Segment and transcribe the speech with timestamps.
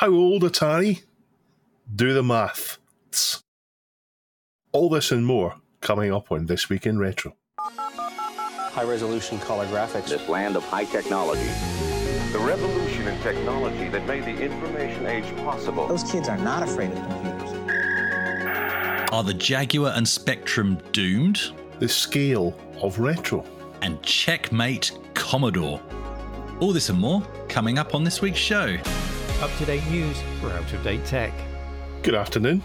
[0.00, 1.02] How old Atari?
[1.92, 2.78] Do the math.
[4.70, 7.34] All this and more coming up on This Week in Retro.
[7.58, 10.10] High resolution color graphics.
[10.10, 11.48] This land of high technology.
[12.30, 15.88] The revolution in technology that made the information age possible.
[15.88, 17.50] Those kids are not afraid of computers.
[19.10, 21.50] Are the Jaguar and Spectrum doomed?
[21.80, 23.44] The scale of retro.
[23.82, 25.82] And checkmate Commodore.
[26.60, 28.76] All this and more coming up on this week's show.
[29.40, 31.32] Up to date news for out of date tech.
[32.02, 32.60] Good afternoon.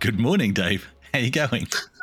[0.00, 0.86] Good morning, Dave.
[1.14, 1.66] How you going?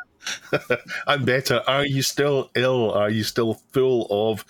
[1.06, 1.62] I'm better.
[1.68, 2.90] Are you still ill?
[2.90, 4.44] Are you still full of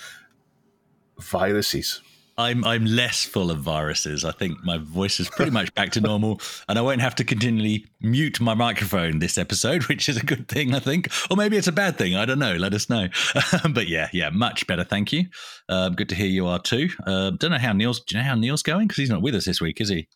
[1.18, 2.00] viruses?
[2.38, 4.24] I'm I'm less full of viruses.
[4.24, 7.24] I think my voice is pretty much back to normal, and I won't have to
[7.24, 11.56] continually mute my microphone this episode, which is a good thing, I think, or maybe
[11.56, 12.14] it's a bad thing.
[12.14, 12.56] I don't know.
[12.56, 13.08] Let us know.
[13.70, 14.84] but yeah, yeah, much better.
[14.84, 15.26] Thank you.
[15.68, 16.90] Um, good to hear you are too.
[17.06, 18.00] Uh, don't know how Neil's.
[18.00, 18.86] Do you know how Neil's going?
[18.86, 20.08] Because he's not with us this week, is he?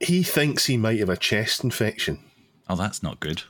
[0.00, 2.18] He thinks he might have a chest infection.
[2.68, 3.42] Oh, that's not good.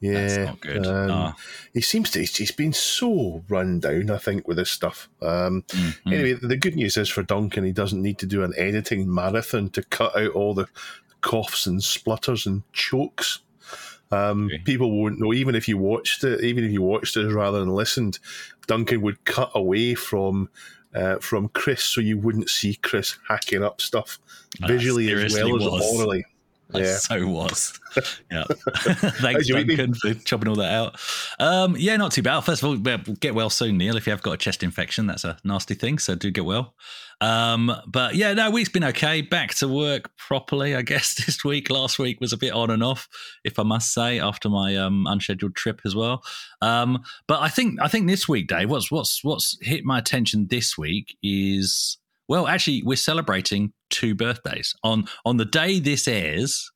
[0.00, 0.86] Yeah, That's not good.
[0.86, 1.36] Um, Ah.
[1.74, 2.20] He seems to.
[2.24, 4.10] He's, been so run down.
[4.10, 5.08] I think with this stuff.
[5.20, 5.96] Um, Mhm.
[6.06, 9.68] Anyway, the good news is for Duncan, he doesn't need to do an editing marathon
[9.70, 10.68] to cut out all the
[11.20, 13.40] coughs and splutters and chokes.
[14.10, 14.58] Um, Okay.
[14.64, 15.34] People won't know.
[15.34, 18.18] Even if you watched it, even if you watched it rather than listened,
[18.66, 20.48] Duncan would cut away from.
[20.92, 24.18] Uh, from Chris, so you wouldn't see Chris hacking up stuff
[24.60, 25.92] Ah, visually as well as was.
[25.94, 26.24] orally.
[26.74, 26.96] I Yeah.
[26.98, 27.78] so was.
[28.30, 28.44] Yeah.
[28.76, 29.76] Thanks, How's your week been?
[29.90, 31.00] Duncan, for chopping all that out.
[31.40, 32.40] Um, yeah, not too bad.
[32.42, 33.96] First of all, get well soon, Neil.
[33.96, 35.98] If you have got a chest infection, that's a nasty thing.
[35.98, 36.76] So do get well.
[37.20, 39.22] Um, but yeah, no, week's been okay.
[39.22, 41.68] Back to work properly, I guess, this week.
[41.68, 43.08] Last week was a bit on and off,
[43.42, 46.22] if I must say, after my um, unscheduled trip as well.
[46.62, 50.46] Um, but I think I think this week, Dave, what's what's what's hit my attention
[50.48, 56.70] this week is well, actually, we're celebrating two birthdays on on the day this airs.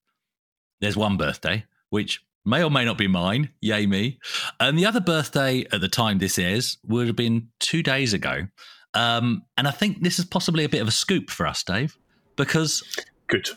[0.81, 3.51] There's one birthday, which may or may not be mine.
[3.61, 4.19] Yay me!
[4.61, 8.48] And the other birthday at the time this airs would have been two days ago.
[8.92, 11.97] Um, and I think this is possibly a bit of a scoop for us, Dave,
[12.36, 12.83] because
[13.27, 13.48] Good.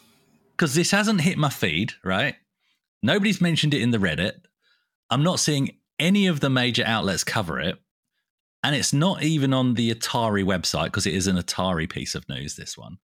[0.51, 2.35] because this hasn't hit my feed, right?
[3.03, 4.33] Nobody's mentioned it in the Reddit.
[5.09, 7.77] I'm not seeing any of the major outlets cover it.
[8.63, 12.27] And it's not even on the Atari website because it is an Atari piece of
[12.27, 12.97] news, this one.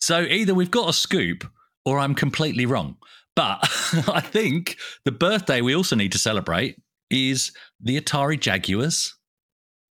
[0.00, 1.46] So either we've got a scoop
[1.84, 2.96] or I'm completely wrong.
[3.34, 3.58] But
[4.08, 6.76] I think the birthday we also need to celebrate
[7.10, 9.14] is the Atari Jaguars.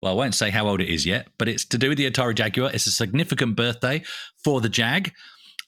[0.03, 2.11] Well, I won't say how old it is yet, but it's to do with the
[2.11, 2.71] Atari Jaguar.
[2.73, 4.03] It's a significant birthday
[4.43, 5.13] for the Jag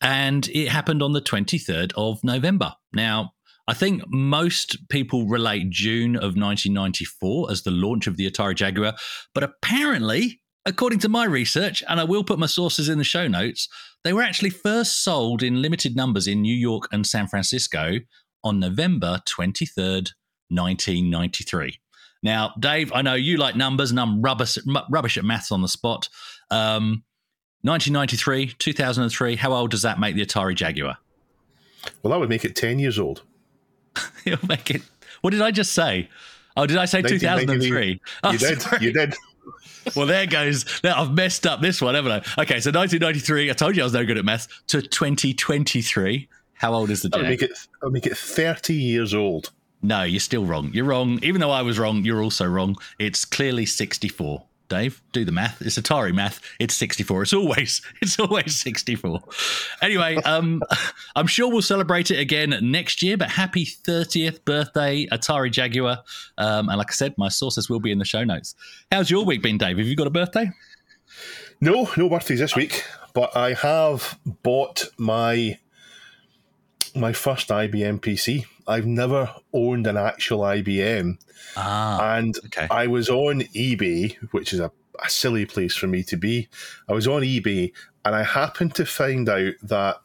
[0.03, 2.75] and it happened on the 23rd of November.
[2.93, 3.33] Now,
[3.69, 8.95] I think most people relate June of 1994 as the launch of the Atari Jaguar,
[9.35, 13.29] but apparently, according to my research, and I will put my sources in the show
[13.29, 13.69] notes,
[14.05, 18.01] they were actually first sold in limited numbers in New York and San Francisco
[18.45, 20.13] on November 23rd,
[20.49, 21.81] 1993.
[22.23, 24.59] Now, Dave, I know you like numbers and I'm rubbish,
[24.91, 26.09] rubbish at maths on the spot.
[26.51, 27.05] Um,
[27.63, 30.99] 1993, 2003, how old does that make the Atari Jaguar?
[32.03, 33.23] Well, that would make it ten years old.
[34.25, 34.83] It'll make it.
[35.21, 36.09] What did I just say?
[36.57, 38.01] Oh, did I say 2003?
[38.23, 38.63] Oh, you did.
[38.63, 38.85] sorry.
[38.85, 39.15] You did.
[39.95, 40.65] Well, there goes.
[40.83, 42.17] Now I've messed up this one, haven't I?
[42.43, 43.51] Okay, so 1993.
[43.51, 44.49] I told you I was no good at maths.
[44.69, 46.29] To 2023.
[46.55, 47.29] How old is the would Jag?
[47.29, 47.53] make it.
[47.83, 49.51] Would make it thirty years old.
[49.83, 50.71] No, you're still wrong.
[50.73, 51.21] You're wrong.
[51.23, 52.77] Even though I was wrong, you're also wrong.
[52.99, 54.43] It's clearly 64.
[54.69, 55.63] Dave, do the math.
[55.63, 56.41] It's Atari math.
[56.59, 57.23] It's 64.
[57.23, 59.23] It's always it's always 64.
[59.83, 60.63] Anyway, um,
[61.17, 63.17] I'm sure we'll celebrate it again next year.
[63.17, 66.03] But happy 30th birthday, Atari Jaguar.
[66.39, 68.55] Um, and like I said, my sources will be in the show notes.
[68.91, 69.79] How's your week been, Dave?
[69.79, 70.51] Have you got a birthday?
[71.61, 72.85] No, no birthdays this week,
[73.15, 75.59] but I have bought my
[76.97, 78.45] my first IBM PC.
[78.67, 81.19] I've never owned an actual IBM,
[81.57, 82.67] Ah, and okay.
[82.71, 84.73] I was on eBay, which is a,
[85.05, 86.49] a silly place for me to be.
[86.89, 87.73] I was on eBay,
[88.05, 90.01] and I happened to find out that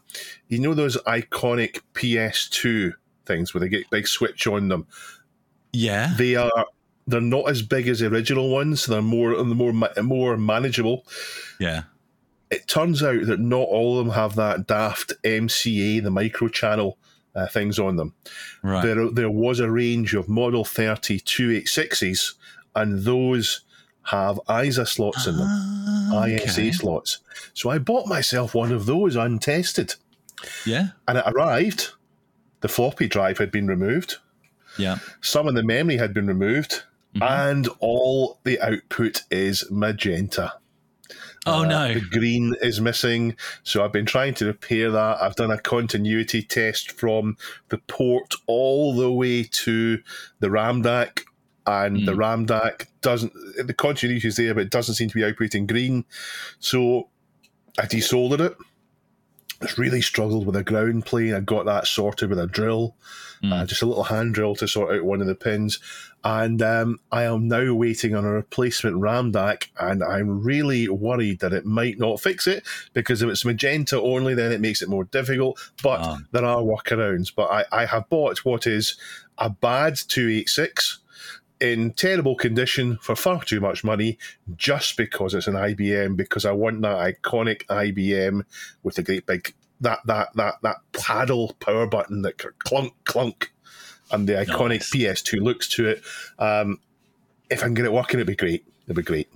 [0.47, 2.93] you know those iconic PS2
[3.25, 4.85] things where they get big switch on them.
[5.73, 6.13] yeah.
[6.17, 6.65] They are
[7.07, 8.85] they're not as big as the original ones.
[8.85, 9.73] They're more more
[10.03, 11.05] more manageable.
[11.59, 11.83] Yeah.
[12.51, 16.97] It turns out that not all of them have that daft MCA, the micro channel
[17.33, 18.13] uh, things on them.
[18.61, 18.83] Right.
[18.85, 22.33] There, there was a range of Model 30 286s,
[22.75, 23.61] and those
[24.03, 25.47] have ISA slots in them,
[26.13, 27.19] Ah, ISA slots.
[27.53, 29.95] So I bought myself one of those untested,
[30.65, 30.89] Yeah.
[31.07, 31.91] and it arrived.
[32.61, 34.17] The floppy drive had been removed,
[34.77, 34.97] Yeah.
[35.21, 36.83] some of the memory had been removed,
[37.15, 37.29] Mhm.
[37.29, 40.53] and all the output is magenta.
[41.47, 41.93] Oh, Uh, no.
[41.95, 45.21] the green is missing, so I've been trying to repair that.
[45.21, 47.35] I've done a continuity test from
[47.69, 49.99] the port all the way to
[50.39, 51.21] the RAM DAC,
[51.65, 53.33] and the RAM DAC doesn't.
[53.65, 56.05] The continuity is there, but it doesn't seem to be outputting green.
[56.59, 57.09] So
[57.79, 58.55] I desoldered it.
[59.61, 61.33] It's really struggled with a ground plane.
[61.33, 62.95] I got that sorted with a drill,
[63.43, 65.79] uh, just a little hand drill to sort out one of the pins.
[66.23, 71.39] And um, I am now waiting on a replacement RAM DAC, and I'm really worried
[71.39, 74.89] that it might not fix it because if it's magenta only, then it makes it
[74.89, 75.59] more difficult.
[75.81, 76.17] But Oh.
[76.31, 77.33] there are workarounds.
[77.35, 78.95] But I, I have bought what is
[79.39, 80.99] a bad 286
[81.59, 84.17] in terrible condition for far too much money
[84.55, 88.43] just because it's an IBM because I want that iconic IBM
[88.81, 93.51] with the great big that that that that paddle power button that clunk clunk
[94.11, 94.91] and the iconic Nice.
[94.91, 96.03] PS2 looks to it.
[96.39, 96.79] Um,
[97.49, 98.65] if I can get it working, it'd be great.
[98.85, 99.29] It'd be great.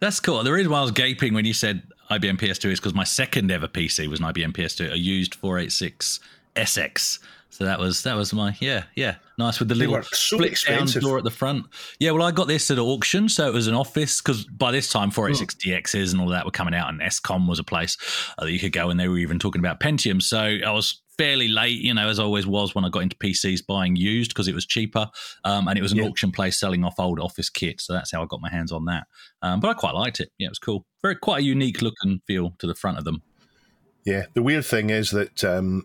[0.00, 0.42] That's cool.
[0.42, 3.50] The reason why I was gaping when you said IBM PS2 is because my second
[3.50, 6.20] ever PC was an IBM PS2, a used 486
[6.56, 7.18] SX.
[7.52, 10.54] So that was that was my yeah yeah nice with the little were so flip
[10.66, 11.66] down door at the front.
[11.98, 14.88] Yeah, well I got this at auction, so it was an office because by this
[14.88, 17.96] time 486 DXs and all that were coming out, and Escom was a place
[18.38, 20.22] uh, that you could go, and they were even talking about Pentium.
[20.22, 23.16] So I was fairly late, you know, as I always was when I got into
[23.16, 25.10] PCs buying used because it was cheaper,
[25.44, 26.04] um, and it was an Yeah.
[26.04, 27.80] auction place selling off old office kit.
[27.80, 29.06] So that's how I got my hands on that.
[29.42, 30.30] Um, but I quite liked it.
[30.38, 30.86] Yeah, it was cool.
[31.02, 33.22] Very quite a unique look and feel to the front of them.
[34.06, 34.26] Yeah.
[34.34, 35.84] The weird thing is that um,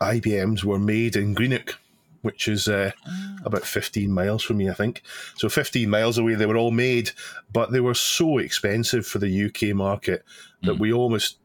[0.00, 1.78] IBMs were made in Greenock,
[2.22, 2.92] which is uh,
[3.44, 5.02] about 15 miles from me, I think.
[5.36, 7.10] So 15 miles away, they were all made,
[7.52, 10.24] but they were so expensive for the UK market
[10.62, 11.36] that we almost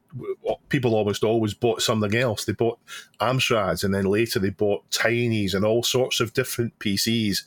[0.69, 2.45] people almost always bought something else.
[2.45, 2.79] They bought
[3.19, 7.43] Amstrads, and then later they bought Tinys and all sorts of different PCs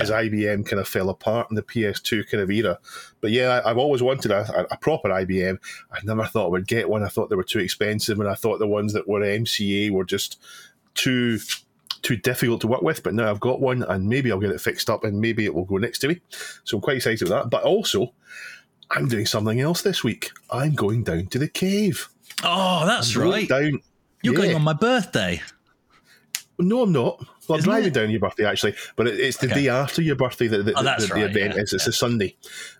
[0.00, 2.78] as IBM kind of fell apart in the PS2 kind of era.
[3.20, 5.58] But yeah, I, I've always wanted a, a proper IBM.
[5.90, 7.02] I never thought I would get one.
[7.02, 10.04] I thought they were too expensive, and I thought the ones that were MCA were
[10.04, 10.40] just
[10.94, 11.38] too
[12.02, 13.02] too difficult to work with.
[13.02, 15.54] But now I've got one, and maybe I'll get it fixed up, and maybe it
[15.54, 16.20] will go next to me.
[16.64, 17.50] So I'm quite excited with that.
[17.50, 18.12] But also,
[18.90, 20.30] I'm doing something else this week.
[20.50, 22.08] I'm going down to the cave.
[22.44, 23.48] Oh, that's right.
[23.48, 23.80] Down.
[24.22, 25.40] You're going on my birthday.
[26.58, 27.22] No, I'm not.
[27.48, 27.94] Well, I'm driving it?
[27.94, 29.64] down your birthday actually, but it, it's the Okay.
[29.64, 31.72] day after your birthday that the, Oh, that's the, the right, event yeah, is.
[31.74, 31.90] It's yeah.
[31.90, 32.36] a Sunday.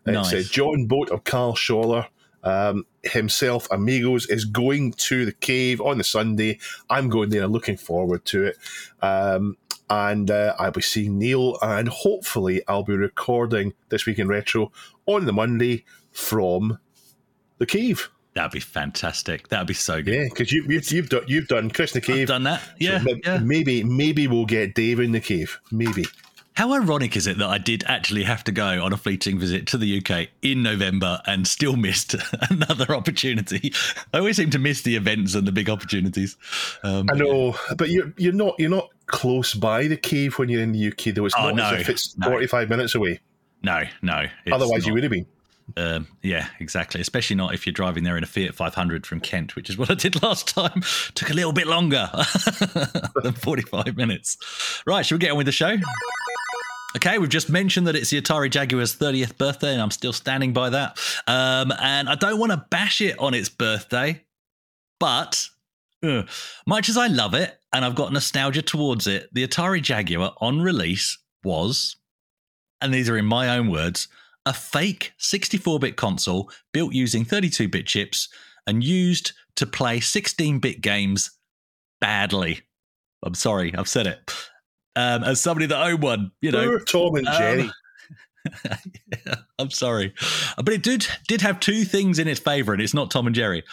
[0.07, 0.33] Nice.
[0.33, 2.07] It's uh, John Boat of Carl Schaller.
[2.43, 6.59] Um, himself, Amigos, is going to the cave on the Sunday.
[6.89, 8.57] I'm going there, and looking forward to it.
[9.03, 9.57] Um,
[9.89, 14.73] and uh, I'll be seeing Neil, and hopefully, I'll be recording this week in retro
[15.07, 16.79] on the Monday from
[17.59, 18.11] the cave.
[18.35, 19.49] That'd be fantastic.
[19.49, 20.15] That'd be so good.
[20.15, 22.29] Yeah, because you, you've you've done you've done Chris in the I've cave.
[22.29, 22.63] done that.
[22.79, 23.39] Yeah, So yeah.
[23.39, 25.59] Maybe maybe we'll get Dave in the cave.
[25.73, 26.05] Maybe.
[26.53, 29.67] How ironic is it that I did actually have to go on a fleeting visit
[29.69, 32.15] to the UK in November and still missed
[32.51, 33.75] another opportunity?
[34.15, 36.37] I always seem to miss the events and the big opportunities.
[36.83, 40.63] Um, I know, but you're you're not you're not close by the cave when you're
[40.63, 41.27] in the UK though.
[41.27, 42.29] It's Oh, not no, as if it's no.
[42.31, 43.21] forty five minutes away.
[43.63, 44.25] No, no.
[44.53, 45.27] Otherwise, you would have been.
[45.77, 47.01] Um, yeah, exactly.
[47.01, 49.91] Especially not if you're driving there in a Fiat 500 from Kent, which is what
[49.91, 50.83] I did last time.
[51.15, 52.09] Took a little bit longer
[53.23, 54.83] than 45 minutes.
[54.87, 55.77] Right, should we get on with the show?
[56.97, 60.53] Okay, we've just mentioned that it's the Atari Jaguar's 30th birthday, and I'm still standing
[60.53, 60.99] by that.
[61.27, 64.23] Um, and I don't want to bash it on its birthday,
[65.01, 65.49] but
[66.67, 70.61] much as I love it and I've got nostalgia towards it, the Atari Jaguar on
[70.61, 71.97] release was,
[72.81, 74.09] and these are in my own words,
[74.47, 78.29] a fake 64 bit console built using 32 bit chips
[78.67, 81.31] and used to play 16 bit games
[82.01, 82.61] badly.
[83.23, 84.19] I'm sorry, I've said it.
[84.95, 87.71] Um, as somebody that owned one, you know, Poor Tom and um, Jerry.
[89.27, 90.15] yeah, I'm sorry,
[90.57, 93.35] but it did did have two things in its favor, and it's not Tom and
[93.35, 93.65] Jerry.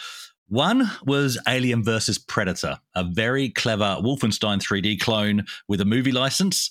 [0.48, 6.70] One was Alien versus Predator, a very clever Wolfenstein 3D clone with a movie license.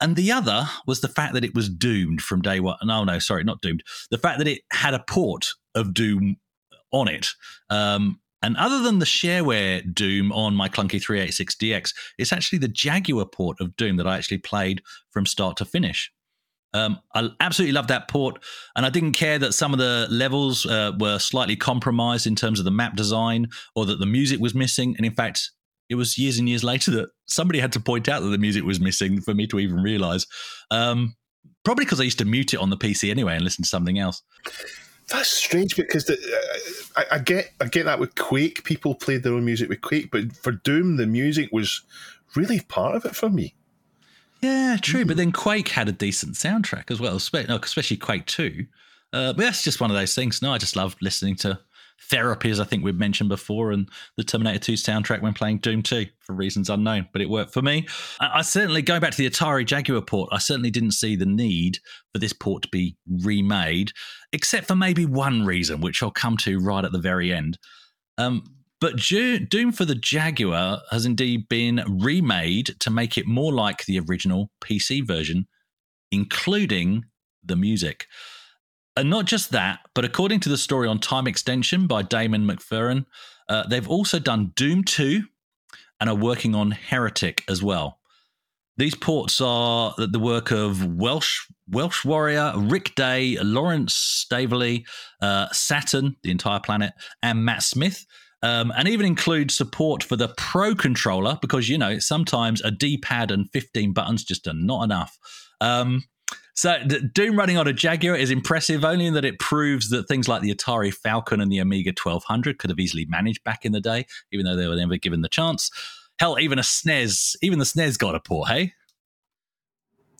[0.00, 2.76] And the other was the fact that it was doomed from day one.
[2.82, 3.84] No, no, sorry, not doomed.
[4.10, 6.36] The fact that it had a port of Doom
[6.90, 7.28] on it.
[7.70, 13.26] Um, and other than the shareware Doom on my clunky 386DX, it's actually the Jaguar
[13.26, 16.10] port of Doom that I actually played from start to finish.
[16.74, 18.42] Um, I absolutely loved that port,
[18.76, 22.58] and I didn't care that some of the levels uh, were slightly compromised in terms
[22.58, 24.94] of the map design or that the music was missing.
[24.96, 25.50] And in fact,
[25.88, 28.64] it was years and years later that somebody had to point out that the music
[28.64, 30.26] was missing for me to even realize.
[30.70, 31.16] Um,
[31.64, 33.98] probably because I used to mute it on the PC anyway and listen to something
[33.98, 34.22] else.
[35.08, 38.64] That's strange because the, uh, I, I get I get that with Quake.
[38.64, 41.82] People played their own music with Quake, but for Doom, the music was
[42.34, 43.54] really part of it for me.
[44.42, 45.04] Yeah, true.
[45.04, 48.66] But then Quake had a decent soundtrack as well, especially Quake 2.
[49.12, 50.42] Uh, but that's just one of those things.
[50.42, 51.60] No, I just love listening to
[52.10, 55.82] therapy, as I think we've mentioned before, and the Terminator 2 soundtrack when playing Doom
[55.82, 57.86] 2 for reasons unknown, but it worked for me.
[58.20, 61.26] I, I certainly, going back to the Atari Jaguar port, I certainly didn't see the
[61.26, 61.78] need
[62.12, 63.92] for this port to be remade,
[64.32, 67.58] except for maybe one reason, which I'll come to right at the very end.
[68.18, 68.44] Um,
[68.82, 74.00] but Doom for the Jaguar has indeed been remade to make it more like the
[74.00, 75.46] original PC version,
[76.10, 77.04] including
[77.44, 78.08] the music.
[78.96, 83.06] And not just that, but according to the story on Time Extension by Damien McFerran,
[83.48, 85.22] uh, they've also done Doom 2
[86.00, 88.00] and are working on Heretic as well.
[88.78, 94.84] These ports are the work of Welsh Welsh warrior Rick Day, Lawrence Staveley,
[95.20, 98.04] uh, Saturn, the entire planet, and Matt Smith.
[98.44, 103.30] Um, and even include support for the Pro controller because you know sometimes a D-pad
[103.30, 105.16] and 15 buttons just are not enough.
[105.60, 106.04] Um,
[106.54, 106.78] so
[107.14, 110.42] Doom running on a Jaguar is impressive only in that it proves that things like
[110.42, 114.06] the Atari Falcon and the Amiga 1200 could have easily managed back in the day,
[114.32, 115.70] even though they were never given the chance.
[116.18, 118.74] Hell, even a SNES, even the SNES got a port, hey?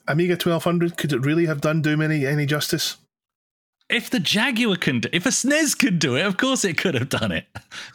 [0.09, 2.97] Amiga 1200, could it really have done Doom any, any justice?
[3.92, 6.94] If the Jaguar can, do, if a SNES could do it, of course it could
[6.94, 7.44] have done it.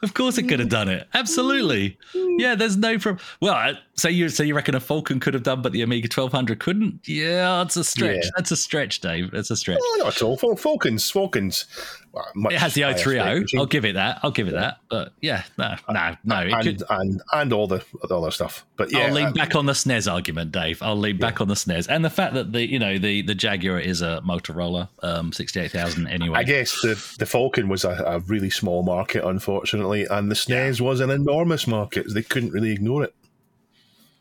[0.04, 1.08] Of course it could have done it.
[1.14, 1.98] Absolutely.
[2.14, 2.40] Mm-hmm.
[2.40, 3.24] Yeah, there's no problem.
[3.42, 6.60] Well, so you so you reckon a Falcon could have done, but the Amiga 1200
[6.60, 7.08] couldn't?
[7.08, 8.24] Yeah, it's a stretch.
[8.24, 8.30] Yeah.
[8.36, 9.32] That's a stretch, Dave.
[9.32, 9.80] That's a stretch.
[9.82, 10.38] Oh, not at all.
[10.38, 11.66] Falcons, Falcons.
[12.14, 13.58] Well, it has the 030.
[13.58, 14.20] I'll give it that.
[14.24, 14.60] I'll give it yeah.
[14.60, 14.78] that.
[14.90, 16.36] But yeah, no, no, no.
[16.36, 18.66] And, could, and and all the, the other stuff.
[18.76, 20.82] But yeah, I'll lean back on the SNES argument, Dave.
[20.82, 23.36] I'll lean back on the SNES and the fact that the you know the the
[23.36, 26.38] Jaguar is a Motorola um, 68000 anyway.
[26.38, 30.82] I guess the the Falcon was a, a really small market, unfortunately, and the SNES
[30.82, 32.06] was an enormous market.
[32.14, 33.16] They couldn't really ignore it.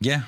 [0.00, 0.22] Yeah,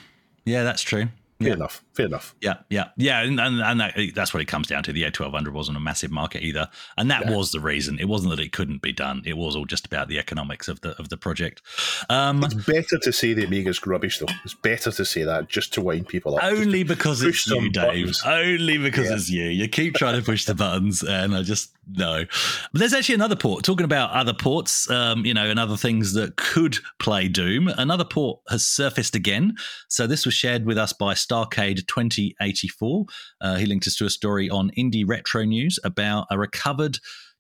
[0.45, 1.09] yeah, that's true.
[1.39, 1.55] Fair yeah.
[1.55, 1.83] enough.
[1.99, 2.37] Fair enough.
[2.41, 4.93] Yeah, yeah, yeah, and and, and that, that's what it comes down to.
[4.93, 7.37] The A1200 wasn't a massive market either, and that yeah.
[7.37, 7.99] was the reason.
[7.99, 9.25] It wasn't that it couldn't be done.
[9.27, 11.61] It was all just about the economics of the of the project.
[12.09, 14.33] Um, it's better to say the Amiga's rubbish, though.
[14.45, 16.45] It's better to say that just to wind people up.
[16.45, 17.73] Only because it's you, Dave.
[17.75, 18.23] Buttons.
[18.25, 19.17] Only because yeah.
[19.17, 19.45] it's you.
[19.47, 22.25] You keep trying to push the buttons, and I just no.
[22.73, 23.65] But there's actually another port.
[23.65, 27.67] Talking about other ports, um, you know, and other things that could play Doom.
[27.77, 29.57] Another port has surfaced again.
[29.89, 33.07] So this was shared with us by Starcade 2084.
[33.41, 36.99] Uh, he linked us to a story on Indie Retro News about a recovered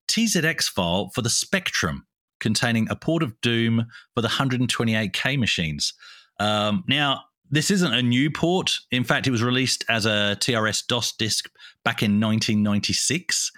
[0.09, 2.07] TZX file for the Spectrum
[2.41, 5.93] containing a port of Doom for the 128K machines.
[6.41, 8.79] Um, now, this isn't a new port.
[8.91, 11.51] In fact, it was released as a TRS DOS disk
[11.85, 13.51] back in 1996.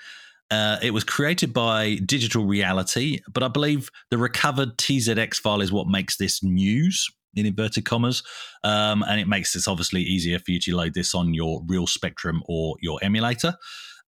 [0.51, 5.73] Uh, it was created by Digital Reality, but I believe the recovered TZX file is
[5.73, 8.23] what makes this news in inverted commas,
[8.65, 11.87] um, and it makes this obviously easier for you to load this on your real
[11.87, 13.55] Spectrum or your emulator.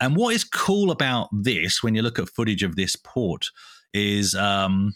[0.00, 3.46] And what is cool about this, when you look at footage of this port,
[3.94, 4.94] is um,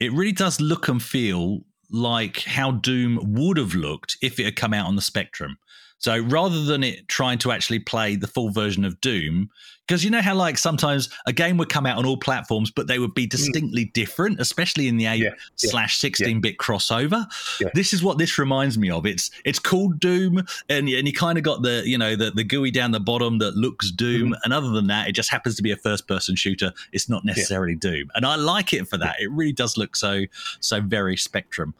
[0.00, 1.60] it really does look and feel
[1.90, 5.56] like how Doom would have looked if it had come out on the Spectrum.
[6.00, 9.50] So rather than it trying to actually play the full version of Doom,
[9.86, 12.86] because you know how like sometimes a game would come out on all platforms, but
[12.86, 13.30] they would be mm.
[13.30, 13.92] distinctly mm.
[13.92, 17.26] different, especially in the eight yeah, slash sixteen bit crossover.
[17.60, 17.68] Yeah.
[17.74, 19.04] This is what this reminds me of.
[19.04, 20.38] It's it's called Doom,
[20.70, 23.38] and and you kind of got the you know the the GUI down the bottom
[23.38, 24.38] that looks Doom, mm.
[24.44, 26.72] and other than that, it just happens to be a first person shooter.
[26.92, 29.16] It's not necessarily Doom, and I like it for that.
[29.20, 30.22] It really does look so
[30.60, 31.74] so very Spectrum.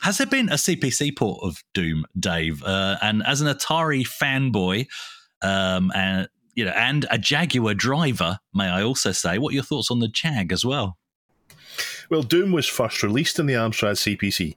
[0.00, 2.62] Has there been a CPC port of Doom, Dave?
[2.64, 4.86] Uh, and as an Atari fanboy,
[5.42, 9.62] um, and you know, and a Jaguar driver, may I also say, what are your
[9.62, 10.96] thoughts on the Jag as well?
[12.10, 14.56] Well, Doom was first released in the Amstrad CPC.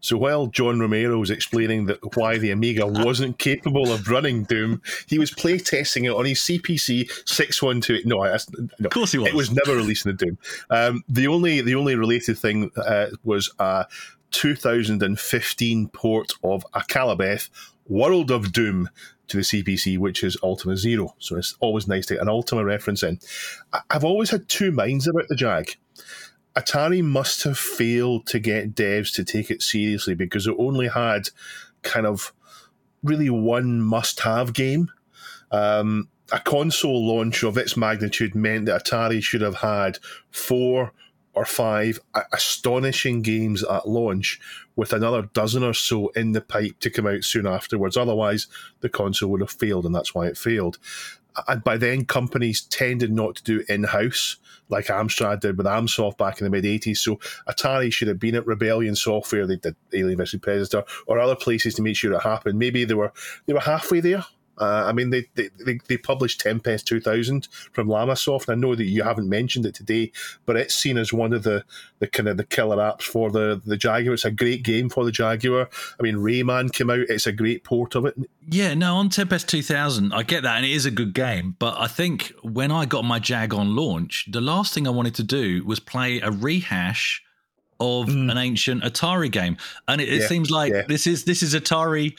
[0.00, 4.80] So while John Romero was explaining that why the Amiga wasn't capable of running Doom,
[5.08, 8.00] he was playtesting it on his CPC six one two.
[8.04, 8.38] No, I,
[8.78, 9.28] no, of course he was.
[9.28, 10.38] It was never released in the Doom.
[10.70, 13.86] Um, the only the only related thing uh, was a
[14.30, 17.48] 2015 port of Akalabeth
[17.88, 18.90] World of Doom
[19.28, 21.14] to the CPC, which is Ultima Zero.
[21.18, 23.18] So it's always nice to get an Ultima reference in.
[23.90, 25.76] I've always had two minds about the Jag.
[26.54, 31.28] Atari must have failed to get devs to take it seriously because it only had
[31.82, 32.32] kind of
[33.02, 34.90] really one must have game.
[35.50, 39.98] Um, a console launch of its magnitude meant that Atari should have had
[40.30, 40.92] four
[41.36, 42.00] or five
[42.32, 44.40] astonishing games at launch
[44.74, 47.96] with another dozen or so in the pipe to come out soon afterwards.
[47.96, 48.46] Otherwise,
[48.80, 50.78] the console would have failed, and that's why it failed.
[51.46, 54.38] And by then, companies tended not to do in house
[54.68, 56.96] like Amstrad did with Amsoft back in the mid 80s.
[56.96, 61.36] So Atari should have been at Rebellion Software, they did Alien vs Predator, or other
[61.36, 62.58] places to make sure it happened.
[62.58, 63.12] Maybe they were
[63.44, 64.24] they were halfway there
[64.58, 68.50] Uh, I mean, they, they, they, they published Tempest 2000 from Llamasoft.
[68.50, 70.12] I know that you haven't mentioned it today,
[70.46, 71.64] but it's seen as one of the,
[71.98, 74.14] the kind of the killer apps for the, the Jaguar.
[74.14, 75.68] It's a great game for the Jaguar.
[75.98, 77.00] I mean, Rayman came out.
[77.08, 78.16] It's a great port of it.
[78.48, 81.56] Yeah, no, on Tempest 2000, I get that, and it is a good game.
[81.58, 85.14] But I think when I got my Jag on launch, the last thing I wanted
[85.16, 87.22] to do was play a rehash
[87.78, 88.30] of mm.
[88.30, 89.56] an ancient Atari game,
[89.88, 90.82] and it, it yeah, seems like yeah.
[90.88, 92.16] this is this is Atari.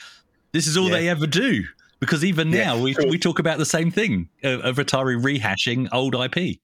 [0.52, 0.98] This is all yeah.
[0.98, 1.66] they ever do
[2.00, 6.16] because even now we we talk about the same thing of, of Atari rehashing old
[6.16, 6.60] IP.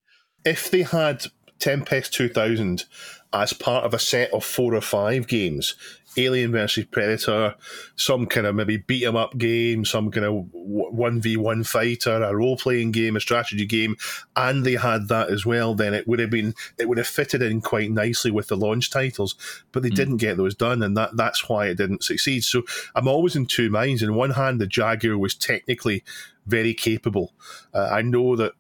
[0.46, 1.26] If they had
[1.60, 2.86] Tempest 2000
[3.34, 5.76] as part of a set of four or five games,
[6.16, 7.56] Alien versus Predator,
[7.96, 12.22] some kind of maybe beat 'em up game, some kind of one v one fighter,
[12.22, 13.98] a role playing game, a strategy game,
[14.36, 15.74] and they had that as well.
[15.74, 18.92] Then it would have been it would have fitted in quite nicely with the launch
[18.92, 19.36] titles,
[19.72, 19.96] but they mm.
[19.96, 22.44] didn't get those done, and that that's why it didn't succeed.
[22.44, 22.62] So
[22.94, 24.04] I'm always in two minds.
[24.04, 26.04] In one hand, the Jaguar was technically
[26.46, 27.34] very capable.
[27.74, 28.54] Uh, I know that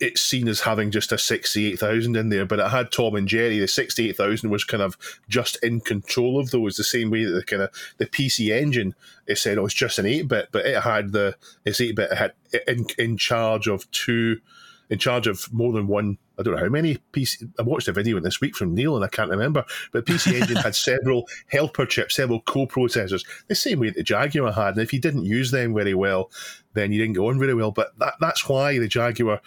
[0.00, 3.58] it's seen as having just a 68,000 in there, but it had Tom and Jerry.
[3.58, 4.96] The 68,000 was kind of
[5.28, 8.94] just in control of those, the same way that the kind of the PC engine
[9.26, 11.96] it said oh, it was just an 8 bit, but it had the it's 8
[11.96, 12.32] bit, it had
[12.66, 14.40] in, in charge of two,
[14.88, 16.18] in charge of more than one.
[16.38, 17.50] I don't know how many PC.
[17.58, 20.56] I watched a video this week from Neil and I can't remember, but PC Engine
[20.56, 24.74] had several helper chips, several co-processors, the same way that the Jaguar had.
[24.74, 26.30] And if you didn't use them very well,
[26.74, 27.72] then you didn't go on very well.
[27.72, 29.40] But that, that's why the Jaguar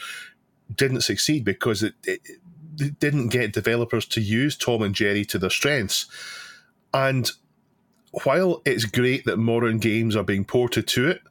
[0.75, 2.21] didn't succeed because it, it,
[2.79, 6.07] it didn't get developers to use Tom and Jerry to their strengths.
[6.93, 7.29] And
[8.23, 11.21] while it's great that modern games are being ported to it,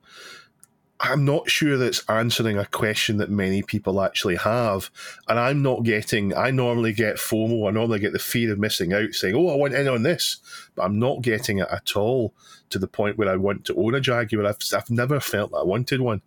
[1.02, 4.90] I'm not sure that's answering a question that many people actually have.
[5.28, 8.92] And I'm not getting, I normally get FOMO, I normally get the fear of missing
[8.92, 10.38] out saying, oh, I want in on this.
[10.75, 12.35] But I'm not getting it at all
[12.70, 14.46] to the point where I want to own a Jaguar.
[14.46, 16.22] I've, I've never felt that I wanted one.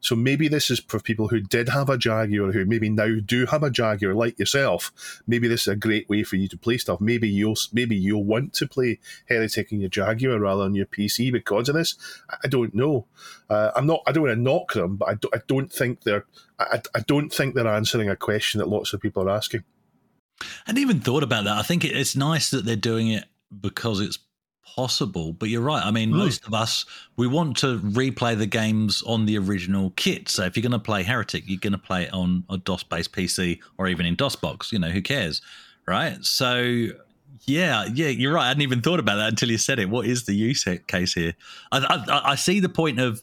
[0.00, 3.46] So maybe this is for people who did have a Jaguar, who maybe now do
[3.46, 4.92] have a Jaguar, like yourself.
[5.26, 7.00] Maybe this is a great way for you to play stuff.
[7.00, 11.32] Maybe you'll maybe you'll want to play Heretic in your Jaguar rather than your PC
[11.32, 11.96] because of this.
[12.28, 13.06] I don't know.
[13.48, 14.02] Uh, I'm not.
[14.06, 16.26] I don't want to knock them, but I don't, I don't think they're.
[16.58, 19.64] I, I don't think they're answering a question that lots of people are asking.
[20.66, 21.56] Hadn't even thought about that.
[21.56, 23.24] I think it's nice that they're doing it
[23.60, 24.18] because it's
[24.64, 25.32] possible.
[25.32, 25.84] But you're right.
[25.84, 26.16] I mean, mm.
[26.16, 26.84] most of us
[27.16, 30.28] we want to replay the games on the original kit.
[30.28, 33.12] So if you're going to play Heretic, you're going to play it on a DOS-based
[33.12, 34.72] PC or even in DOSBox.
[34.72, 35.42] You know, who cares,
[35.86, 36.22] right?
[36.24, 36.88] So
[37.46, 38.44] yeah, yeah, you're right.
[38.44, 39.90] I hadn't even thought about that until you said it.
[39.90, 41.34] What is the use case here?
[41.72, 43.22] I, I, I see the point of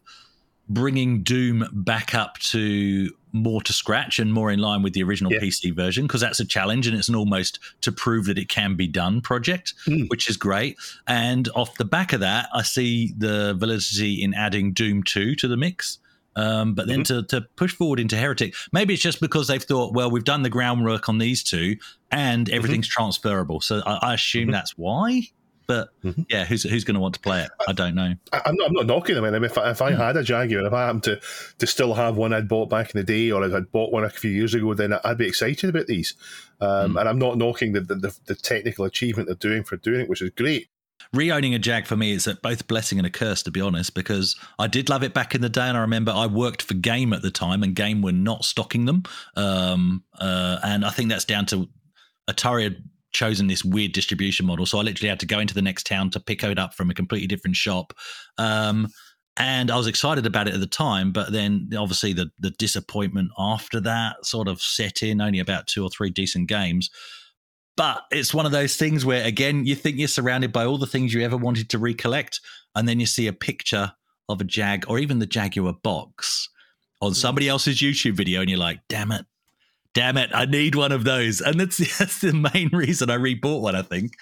[0.74, 5.32] bringing Doom back up to more to scratch and more in line with the original
[5.32, 5.40] yeah.
[5.40, 8.76] PC version because that's a challenge and it's an almost to prove that it can
[8.76, 10.10] be done project, mm.
[10.10, 10.78] which is great.
[11.08, 15.48] And off the back of that, I see the validity in adding Doom 2 to
[15.48, 16.00] the mix.
[16.36, 17.28] Um, but then mm-hmm.
[17.28, 20.44] to, to push forward into Heretic, maybe it's just because they've thought, well, we've done
[20.44, 21.76] the groundwork on these two
[22.10, 22.56] and mm-hmm.
[22.56, 23.02] everything's mm-hmm.
[23.02, 23.60] transferable.
[23.60, 24.52] So I, I assume mm-hmm.
[24.52, 25.24] that's why.
[25.72, 26.24] But mm-hmm.
[26.28, 27.50] yeah, who's who's going to want to play it?
[27.66, 28.14] I don't know.
[28.34, 29.24] I, am not, I'm not knocking them.
[29.24, 31.22] I mean, if I, if I had a Jaguar, if I happened to
[31.60, 34.04] to still have one I'd bought back in the day, or if I'd bought one
[34.04, 36.14] a few years ago, then I'd be excited about these.
[36.60, 37.00] Um, mm.
[37.00, 40.22] And I'm not knocking the, the, the technical achievement they're doing for doing it, which
[40.22, 40.68] is great.
[41.14, 43.96] Re-owning a Jag for me is both a blessing and a curse, to be honest,
[43.96, 46.74] because I did love it back in the day, and I remember I worked for
[46.74, 49.04] Game at the time, and Game were not stocking them,
[49.38, 51.70] um, uh, and I think that's down to
[52.30, 52.84] Atari had
[53.22, 54.66] chosen this weird distribution model.
[54.66, 56.90] So I literally had to go into the next town to pick it up from
[56.90, 57.94] a completely different shop.
[58.40, 58.88] Um,
[59.38, 63.30] and I was excited about it at the time, but then obviously the the disappointment
[63.38, 65.22] after that sort of set in.
[65.22, 66.90] Only about two or three decent games,
[67.78, 70.88] but it's one of those things where again you think you're surrounded by all the
[70.88, 72.42] things you ever wanted to recollect,
[72.76, 73.94] and then you see a picture
[74.30, 76.50] of a Jag or even the Jaguar box
[77.02, 79.26] on somebody else's YouTube video, and you're like, "Damn it,
[79.94, 81.42] damn it, I need one of those.
[81.42, 84.14] And that's, that's the main reason I rebought one, I think.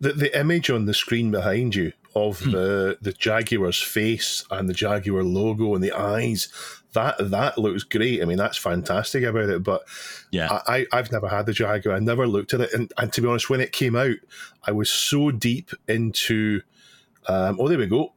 [0.00, 2.52] The, the image on the screen behind you of hmm.
[2.52, 6.48] the, the Jaguar's face and the Jaguar logo and the eyes,
[6.92, 8.22] that that looks great.
[8.22, 9.62] I mean, that's fantastic about it.
[9.62, 9.82] But
[10.30, 11.96] yeah, I, I've never had the Jaguar.
[11.96, 12.72] I never looked at it.
[12.72, 14.16] And, and to be honest, when it came out,
[14.64, 16.62] I was so deep into.
[17.26, 18.14] Um, oh, there we go.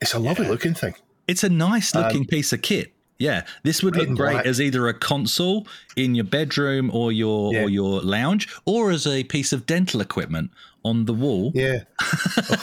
[0.00, 0.52] It's a lovely yeah.
[0.52, 0.94] looking thing.
[1.26, 2.92] It's a nice looking um, piece of kit.
[3.18, 7.64] Yeah, this would look great as either a console in your bedroom or your yeah.
[7.64, 10.52] or your lounge, or as a piece of dental equipment
[10.84, 11.50] on the wall.
[11.52, 11.80] Yeah,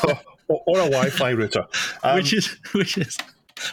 [0.47, 1.65] or, or, a Wi-Fi router,
[2.03, 3.17] um, which is which is.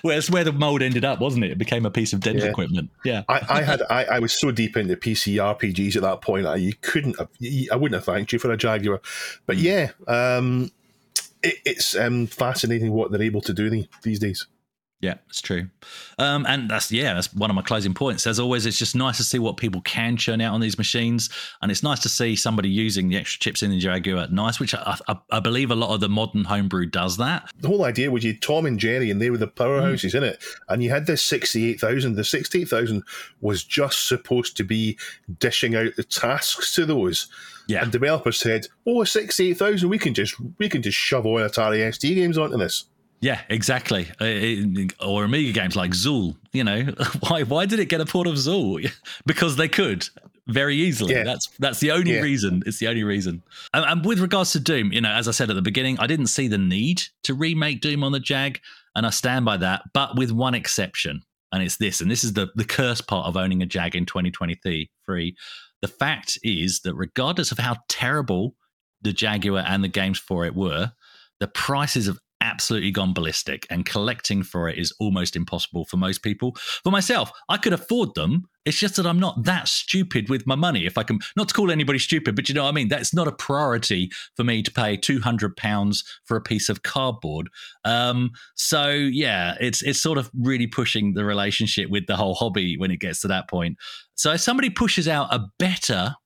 [0.04, 1.50] Well, it's where the mold ended up, wasn't it?
[1.50, 2.50] It became a piece of dental yeah.
[2.50, 2.90] equipment.
[3.04, 6.46] Yeah, I, I had I, I, was so deep into PC RPGs at that point,
[6.46, 7.28] I you couldn't have,
[7.72, 9.00] I wouldn't have thanked you for a Jaguar,
[9.46, 9.62] but mm.
[9.62, 10.70] yeah, um,
[11.42, 14.46] it, it's um, fascinating what they're able to do these days.
[15.02, 15.68] Yeah, it's true.
[16.20, 18.24] Um, and that's yeah, that's one of my closing points.
[18.24, 21.28] As always, it's just nice to see what people can churn out on these machines,
[21.60, 24.28] and it's nice to see somebody using the extra chips in the Jaguar.
[24.28, 27.50] Nice, which I, I, I believe a lot of the modern homebrew does that.
[27.58, 30.22] The whole idea was you had Tom and Jerry, and they were the powerhouses in
[30.22, 32.14] it, and you had this sixty-eight thousand.
[32.14, 33.02] The sixty-eight thousand
[33.40, 34.96] was just supposed to be
[35.40, 37.28] dishing out the tasks to those.
[37.66, 37.82] Yeah.
[37.82, 41.92] And developers said, "Oh, sixty-eight thousand, we can just we can just shove all Atari
[41.92, 42.84] ST games onto this."
[43.22, 44.10] Yeah, exactly.
[45.00, 46.08] Or Amiga games like hmm.
[46.08, 46.36] Zool.
[46.52, 46.82] You know,
[47.28, 48.90] why why did it get a port of Zool?
[49.26, 50.06] because they could
[50.48, 51.14] very easily.
[51.14, 51.22] Yeah.
[51.22, 52.20] That's that's the only Yeah.
[52.20, 52.62] reason.
[52.66, 53.42] It's the only reason.
[53.72, 56.06] And, and with regards to Doom, you know, as I said at the beginning, I
[56.08, 58.60] didn't see the need to remake Doom on the Jag,
[58.96, 59.82] and I stand by that.
[59.94, 63.36] But with one exception, and it's this, and this is the the curse part of
[63.36, 65.36] owning a Jag in 2023.
[65.80, 68.56] The fact is that regardless of how terrible
[69.00, 70.92] the Jaguar and the games for it were,
[71.40, 76.22] the prices have absolutely gone ballistic and collecting for it is almost impossible for most
[76.22, 76.54] people.
[76.82, 78.48] For myself, I could afford them.
[78.64, 80.84] It's just that I'm not that stupid with my money.
[80.84, 82.88] If I can, not to call anybody stupid, but you know what I mean?
[82.88, 87.48] That's not a priority for me to pay £200 for a piece of cardboard.
[87.84, 92.76] Um, so yeah, it's, it's sort of really pushing the relationship with the whole hobby
[92.76, 93.78] when it gets to that point.
[94.14, 96.16] So if somebody pushes out a better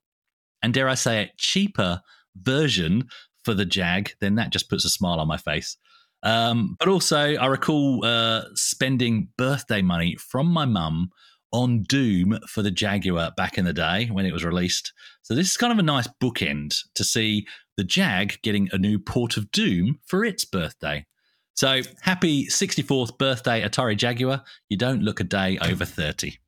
[0.62, 2.00] and dare I say it, cheaper
[2.35, 3.09] version
[3.44, 5.76] for the Jag, then that just puts a smile on my face.
[6.22, 11.11] Um, but also, I recall uh, spending birthday money from my mum
[11.52, 14.92] on Doom for the Jaguar back in the day when it was released.
[15.22, 18.98] So this is kind of a nice bookend to see the Jag getting a new
[18.98, 21.07] port of Doom for its birthday.
[21.55, 24.44] So happy 64th birthday, Atari Jaguar.
[24.68, 26.38] You don't look a day over 30.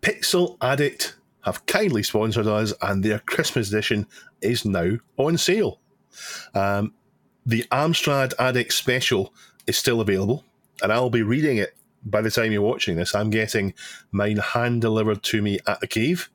[0.00, 4.06] Pixel Addict have kindly sponsored us, and their Christmas edition
[4.42, 5.80] is now on sale.
[6.54, 6.94] Um,
[7.48, 9.32] the Amstrad Addict Special
[9.66, 10.44] is still available,
[10.82, 13.14] and I'll be reading it by the time you're watching this.
[13.14, 13.72] I'm getting
[14.12, 16.28] mine hand delivered to me at the cave.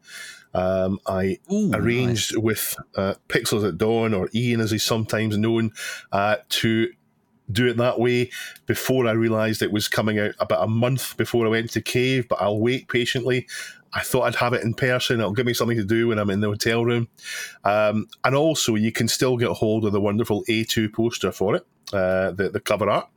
[0.56, 5.71] Um, I Ooh, arranged with uh, Pixels at Dawn, or Ian as he's sometimes known,
[6.12, 6.91] uh, to
[7.52, 8.32] do it that way
[8.65, 12.28] before I realised it was coming out about a month before I went to Cave,
[12.28, 13.47] but I'll wait patiently.
[13.93, 15.19] I thought I'd have it in person.
[15.19, 17.08] It'll give me something to do when I'm in the hotel room.
[17.63, 21.65] Um, and also, you can still get hold of the wonderful A2 poster for it,
[21.93, 23.08] uh, the, the cover art.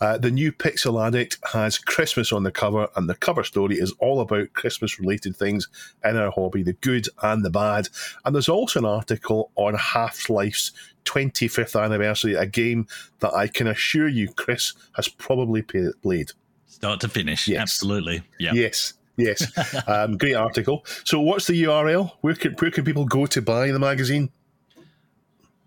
[0.00, 3.92] Uh, the new Pixel Addict has Christmas on the cover, and the cover story is
[4.00, 5.68] all about Christmas related things
[6.04, 7.88] in our hobby, the good and the bad.
[8.24, 10.72] And there's also an article on Half Life's
[11.04, 12.88] 25th anniversary, a game
[13.20, 16.32] that I can assure you, Chris, has probably played.
[16.66, 17.46] Start to finish.
[17.46, 17.60] Yes.
[17.60, 18.22] Absolutely.
[18.38, 18.52] Yeah.
[18.52, 18.94] Yes.
[19.16, 19.46] Yes,
[19.86, 20.84] um, great article.
[21.04, 22.12] So, what's the URL?
[22.20, 24.30] Where can where can people go to buy the magazine?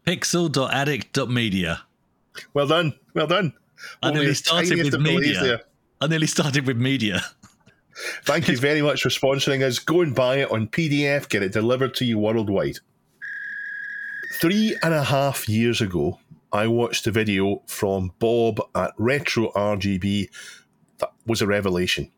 [0.06, 1.82] Pixel.addict.media.
[2.54, 3.54] Well done, well done.
[4.02, 5.62] I nearly started with media.
[6.02, 7.22] I nearly started with media.
[8.24, 9.80] Thank you very much for sponsoring us.
[9.80, 11.28] Go and buy it on PDF.
[11.28, 12.78] Get it delivered to you worldwide.
[14.40, 16.20] Three and a half years ago,
[16.54, 20.30] I watched a video from Bob at Retro RGB
[21.00, 22.10] that was a revelation.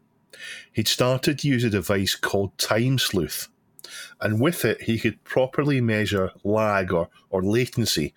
[0.72, 3.50] He'd started to use a device called Time Sleuth,
[4.20, 8.14] and with it, he could properly measure lag or, or latency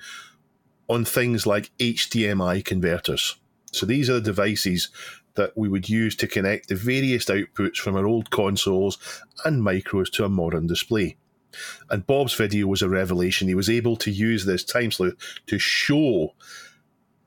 [0.89, 3.37] on things like HDMI converters.
[3.73, 4.91] So these are the devices
[5.35, 8.99] that we would use to connect the various outputs from our old consoles
[9.45, 11.17] and micros to a modern display.
[11.91, 13.49] And Bob's video was a revelation.
[13.49, 16.35] He was able to use this time sleuth to show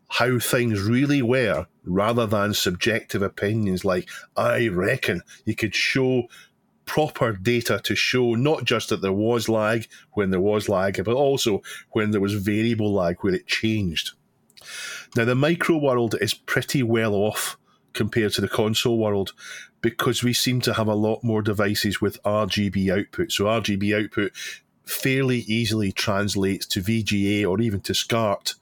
[0.07, 5.21] how things really were rather than subjective opinions like, I reckon.
[5.45, 6.27] you could show
[6.85, 11.13] proper data to show not just that there was lag when there was lag, but
[11.13, 14.11] also when there was variable lag where it changed.
[15.15, 17.57] Now, the micro world is pretty well off
[17.93, 19.33] compared to the console world
[19.81, 23.31] because we seem to have a lot more devices with RGB output.
[23.31, 24.31] So, RGB output
[24.85, 28.55] fairly easily translates to VGA or even to SCART,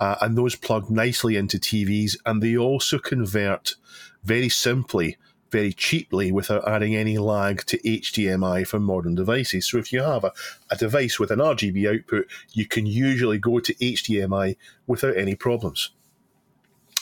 [0.00, 3.76] uh, and those plug nicely into TVs, and they also convert
[4.22, 5.16] very simply.
[5.50, 9.68] Very cheaply without adding any lag to HDMI for modern devices.
[9.68, 10.32] So, if you have a,
[10.68, 14.56] a device with an RGB output, you can usually go to HDMI
[14.88, 15.90] without any problems.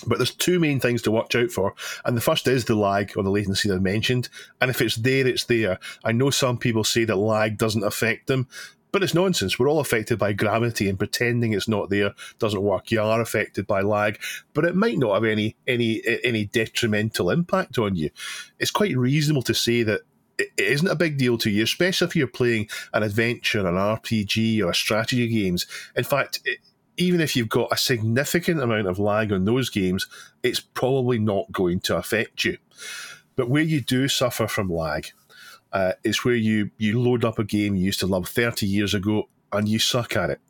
[0.07, 1.74] But there's two main things to watch out for,
[2.05, 4.28] and the first is the lag or the latency that I mentioned.
[4.61, 5.78] And if it's there, it's there.
[6.05, 8.48] I know some people say that lag doesn't affect them,
[8.92, 9.59] but it's nonsense.
[9.59, 12.90] We're all affected by gravity, and pretending it's not there doesn't work.
[12.90, 14.20] You are affected by lag,
[14.55, 18.11] but it might not have any any any detrimental impact on you.
[18.59, 20.02] It's quite reasonable to say that
[20.38, 24.62] it isn't a big deal to you, especially if you're playing an adventure, an RPG,
[24.62, 25.66] or a strategy games.
[25.96, 26.59] In fact, it,
[26.96, 30.07] even if you've got a significant amount of lag on those games,
[30.42, 32.59] it's probably not going to affect you.
[33.35, 35.09] But where you do suffer from lag
[35.72, 38.94] uh, is where you, you load up a game you used to love 30 years
[38.94, 40.40] ago and you suck at it.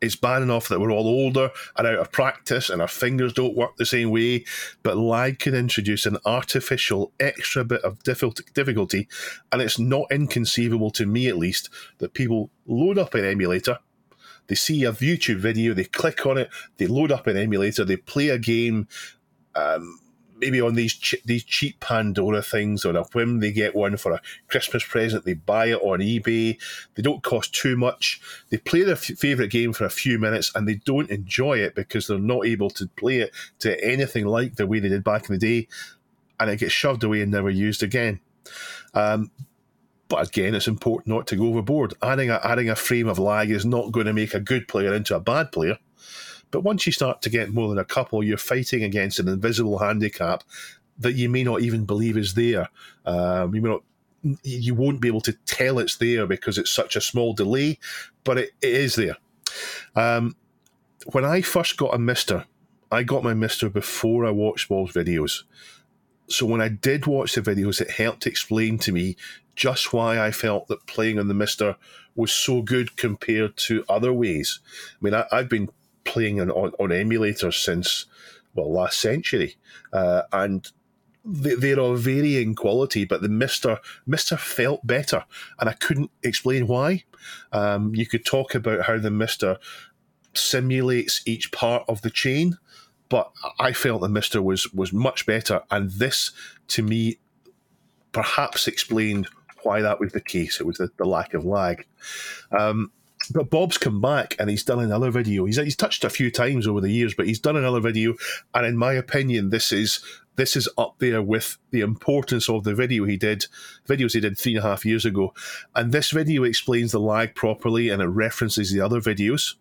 [0.00, 3.56] It's bad enough that we're all older and out of practice and our fingers don't
[3.56, 4.44] work the same way,
[4.82, 9.08] but lag can introduce an artificial extra bit of difficulty,
[9.50, 13.78] and it's not inconceivable to me at least that people load up an emulator
[14.48, 17.96] they see a YouTube video, they click on it, they load up an emulator, they
[17.96, 18.88] play a game,
[19.54, 19.98] um,
[20.38, 23.40] maybe on these ch- these cheap Pandora things on a whim.
[23.40, 25.24] They get one for a Christmas present.
[25.24, 26.58] They buy it on eBay.
[26.94, 28.20] They don't cost too much.
[28.50, 31.74] They play their f- favorite game for a few minutes and they don't enjoy it
[31.74, 35.28] because they're not able to play it to anything like the way they did back
[35.28, 35.68] in the day,
[36.38, 38.20] and it gets shoved away and never used again.
[38.94, 39.30] Um,
[40.08, 41.94] but again, it's important not to go overboard.
[42.00, 44.94] Adding a, adding a frame of lag is not going to make a good player
[44.94, 45.78] into a bad player.
[46.50, 49.78] But once you start to get more than a couple, you're fighting against an invisible
[49.78, 50.42] handicap
[50.98, 52.68] that you may not even believe is there.
[53.04, 53.82] Um, you may not,
[54.42, 57.78] you won't be able to tell it's there because it's such a small delay,
[58.24, 59.16] but it, it is there.
[59.94, 60.36] Um,
[61.12, 62.44] when I first got a MiSTer,
[62.90, 65.42] I got my MiSTer before I watched Bob's videos.
[66.28, 69.16] So when I did watch the videos, it helped explain to me
[69.54, 71.76] just why I felt that playing on the MiSTer
[72.14, 74.60] was so good compared to other ways.
[74.94, 75.70] I mean, I, have been
[76.06, 78.06] playing on, on, on, emulators since
[78.54, 79.56] well last century,
[79.92, 80.70] uh, and
[81.24, 85.24] they, are of varying quality, but the MiSTer MiSTer felt better,
[85.58, 87.04] and I couldn't explain why.
[87.52, 89.58] Um, you could talk about how the MiSTer
[90.34, 92.58] simulates each part of the chain,
[93.08, 96.30] but I felt the MiSTer was was much better, and this
[96.68, 97.18] to me
[98.12, 99.28] perhaps explained
[99.62, 100.60] why that was the case.
[100.60, 101.86] It was the, the lack of lag.
[102.56, 102.92] Um,
[103.28, 105.44] but Bob's come back and he's done another video.
[105.46, 108.14] He's, he's touched a few times over the years, but he's done another video.
[108.54, 110.04] And in my opinion, this is
[110.36, 113.46] this is up there with the importance of the video he did,
[113.88, 115.32] videos he did three and a half years ago.
[115.74, 119.54] And this video explains the lag properly and it references the other videos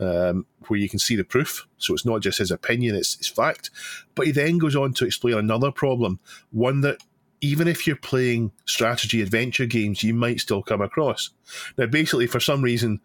[0.00, 1.66] um, where you can see the proof.
[1.76, 3.70] So it's not just his opinion, it's, it's fact.
[4.14, 6.18] But he then goes on to explain another problem,
[6.50, 6.98] one that
[7.42, 11.30] even if you're playing strategy adventure games, you might still come across.
[11.76, 13.00] Now, basically, for some reason,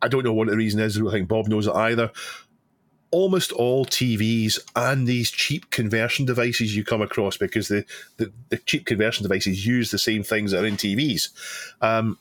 [0.00, 0.96] I don't know what the reason is.
[0.96, 2.12] I don't think Bob knows it either.
[3.10, 7.84] Almost all TVs and these cheap conversion devices you come across because the,
[8.16, 11.28] the, the cheap conversion devices use the same things that are in TVs.
[11.82, 12.18] Um,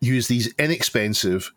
[0.00, 1.52] use these inexpensive,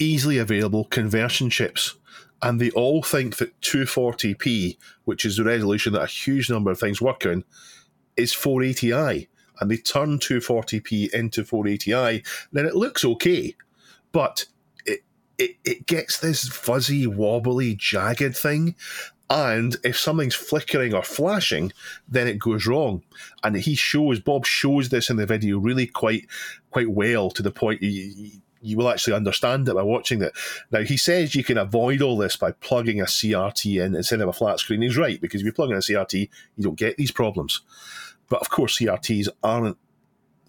[0.00, 1.94] easily available conversion chips
[2.42, 6.78] and they all think that 240p, which is the resolution that a huge number of
[6.78, 7.44] things work on,
[8.16, 9.28] is 480i
[9.60, 13.54] and they turn 240p into 480i, then it looks okay.
[14.12, 14.46] But
[14.84, 15.00] it,
[15.38, 18.74] it, it gets this fuzzy, wobbly, jagged thing.
[19.28, 21.72] And if something's flickering or flashing,
[22.08, 23.02] then it goes wrong.
[23.42, 26.26] And he shows, Bob shows this in the video really quite
[26.70, 30.32] quite well to the point you, you will actually understand it by watching it.
[30.70, 34.28] Now, he says you can avoid all this by plugging a CRT in instead of
[34.28, 34.82] a flat screen.
[34.82, 37.62] He's right, because if you plug in a CRT, you don't get these problems.
[38.28, 39.78] But of course, CRTs aren't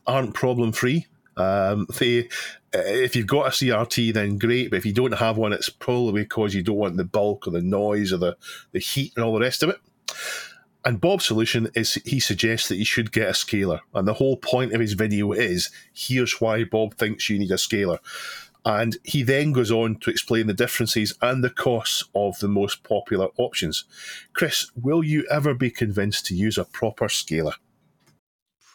[0.06, 1.08] aren't problem free.
[1.36, 2.30] Um, they,
[2.74, 4.72] if you've got a CRT, then great.
[4.72, 7.52] But if you don't have one, it's probably because you don't want the bulk or
[7.52, 8.38] the noise or the,
[8.72, 9.78] the heat and all the rest of it.
[10.84, 13.82] And Bob's solution is he suggests that you should get a scaler.
[13.94, 17.58] And the whole point of his video is here's why Bob thinks you need a
[17.58, 18.00] scaler.
[18.66, 22.84] And he then goes on to explain the differences and the costs of the most
[22.84, 23.86] popular options.
[24.34, 27.54] Chris, will you ever be convinced to use a proper scaler?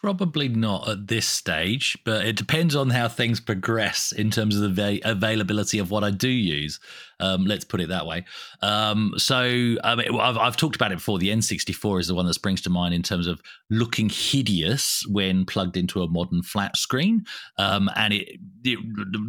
[0.03, 4.75] Probably not at this stage, but it depends on how things progress in terms of
[4.75, 6.81] the availability of what I do use.
[7.21, 8.25] Um, let's put it that way.
[8.61, 9.37] Um, so
[9.81, 11.19] I mean, I've, I've, talked about it before.
[11.19, 15.45] The N64 is the one that springs to mind in terms of looking hideous when
[15.45, 17.23] plugged into a modern flat screen.
[17.57, 18.79] Um, and it, it,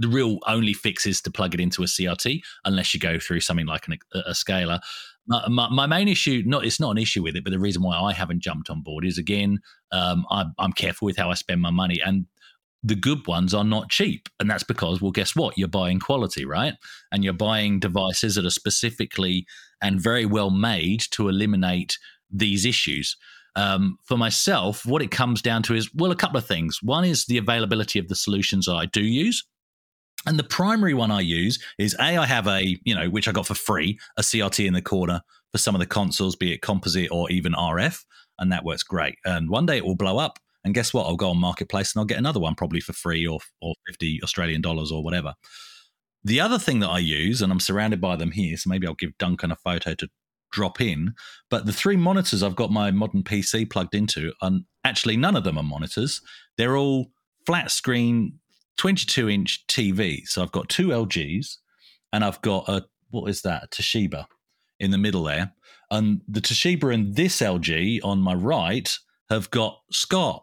[0.01, 3.43] the real only fix is to plug it into a CRT, unless you go through
[3.43, 4.81] something like an, a, a scaler.
[5.27, 7.83] My, my, my, main issue, not it's not an issue with it, but the reason
[7.83, 9.59] why I haven't jumped on board is again,
[9.91, 12.27] um, I, I'm careful with how I spend my money, and
[12.83, 15.57] the good ones are not cheap, and that's because, well, guess what?
[15.57, 16.75] You're buying quality, right?
[17.11, 19.47] And you're buying devices that are specifically
[19.81, 21.99] and very well made to eliminate
[22.31, 23.17] these issues.
[23.57, 26.81] Um, for myself, what it comes down to is well, a couple of things.
[26.83, 29.45] One is the availability of the solutions I do use.
[30.27, 33.33] And the primary one I use is A, I have a, you know, which I
[33.33, 35.21] got for free, a CRT in the corner
[35.53, 38.05] for some of the consoles, be it composite or even RF.
[38.39, 39.17] And that works great.
[39.25, 40.39] And one day it will blow up.
[40.65, 41.07] And guess what?
[41.07, 44.21] I'll go on Marketplace and I'll get another one probably for free or, or 50
[44.23, 45.35] Australian dollars or whatever.
[46.25, 48.95] the other thing that I use, and I'm surrounded by them here, so maybe I'll
[48.95, 50.09] give Duncan a photo to
[50.51, 51.15] drop in.
[51.51, 55.45] But the three monitors I've got my modern PC plugged into, and actually none of
[55.45, 56.23] them are monitors.
[56.57, 57.11] They're all
[57.47, 58.39] flat screen,
[58.77, 60.27] 22 inch TV.
[60.27, 61.57] So I've got two LGs,
[62.13, 63.65] and I've got a what is that?
[63.65, 64.27] A Toshiba
[64.81, 65.53] in the middle there,
[65.91, 68.97] and the Toshiba and this LG on my right
[69.31, 70.43] have got SCART.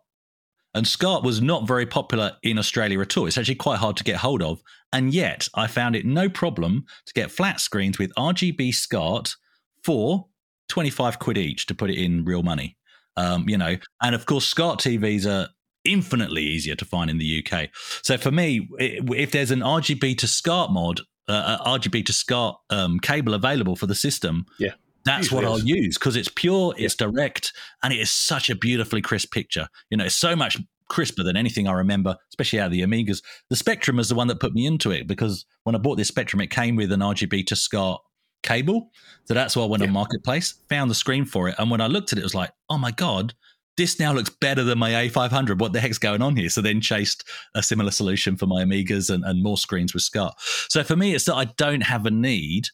[0.74, 3.28] And SCART was not very popular in Australia at all.
[3.28, 4.62] It's actually quite hard to get hold of.
[4.94, 9.36] And yet I found it no problem to get flat screens with RGB SCART
[9.84, 10.28] for
[10.70, 12.78] 25 quid each to put it in real money.
[13.18, 15.50] Um, you know, and of course, SCART TVs are
[15.84, 17.70] infinitely easier to find in the UK.
[18.02, 23.00] So for me, if there's an RGB to SCART mod, uh, RGB to SCART um,
[23.00, 24.74] cable available for the system, yeah,
[25.06, 29.02] that's what I'll use because it's pure, it's direct, and it is such a beautifully
[29.02, 29.68] crisp picture.
[29.90, 30.58] You know, it's so much
[30.90, 33.24] crisper than anything I remember, especially out of the Amigas.
[33.50, 36.10] The Spectrum is the one that put me into it because when I bought this
[36.10, 38.02] Spectrum, it came with an RGB to SCART
[38.44, 38.92] cable.
[39.26, 39.88] So that's why I went yeah.
[39.88, 41.56] on Marketplace, found the screen for it.
[41.58, 43.34] And when I looked at it, it was like, oh my God,
[43.78, 45.60] this now looks better than my A500.
[45.60, 46.50] What the heck's going on here?
[46.50, 50.34] So then chased a similar solution for my Amigas and, and more screens with SCART.
[50.70, 52.68] So for me, it's that I don't have a need.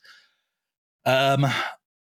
[1.06, 1.46] Um,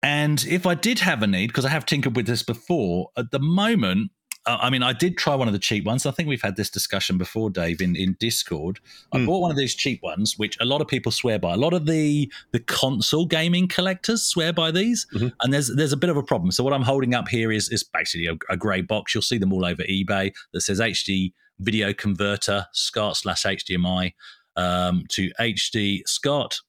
[0.02, 3.30] and if I did have a need, because I have tinkered with this before, at
[3.30, 4.12] the moment,
[4.56, 6.06] I mean, I did try one of the cheap ones.
[6.06, 8.80] I think we've had this discussion before, Dave, in, in Discord.
[9.12, 9.26] I mm.
[9.26, 11.54] bought one of these cheap ones, which a lot of people swear by.
[11.54, 15.28] A lot of the the console gaming collectors swear by these, mm-hmm.
[15.42, 16.50] and there's there's a bit of a problem.
[16.50, 19.14] So what I'm holding up here is is basically a, a grey box.
[19.14, 24.14] You'll see them all over eBay that says HD video converter SCART slash HDMI
[24.56, 26.60] um, to HD SCART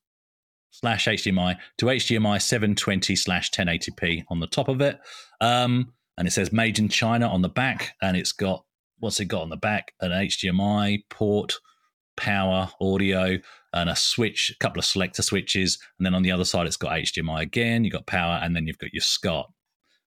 [0.72, 5.00] slash HDMI to HDMI 720 slash 1080p on the top of it.
[5.42, 8.65] Um, and it says made in China on the back, and it's got
[8.99, 9.93] what's it got on the back?
[10.01, 11.55] An HDMI port,
[12.17, 13.39] power, audio,
[13.73, 16.75] and a switch, a couple of selector switches, and then on the other side it's
[16.75, 17.86] got HDMI again.
[17.86, 19.47] You've got power, and then you've got your SCART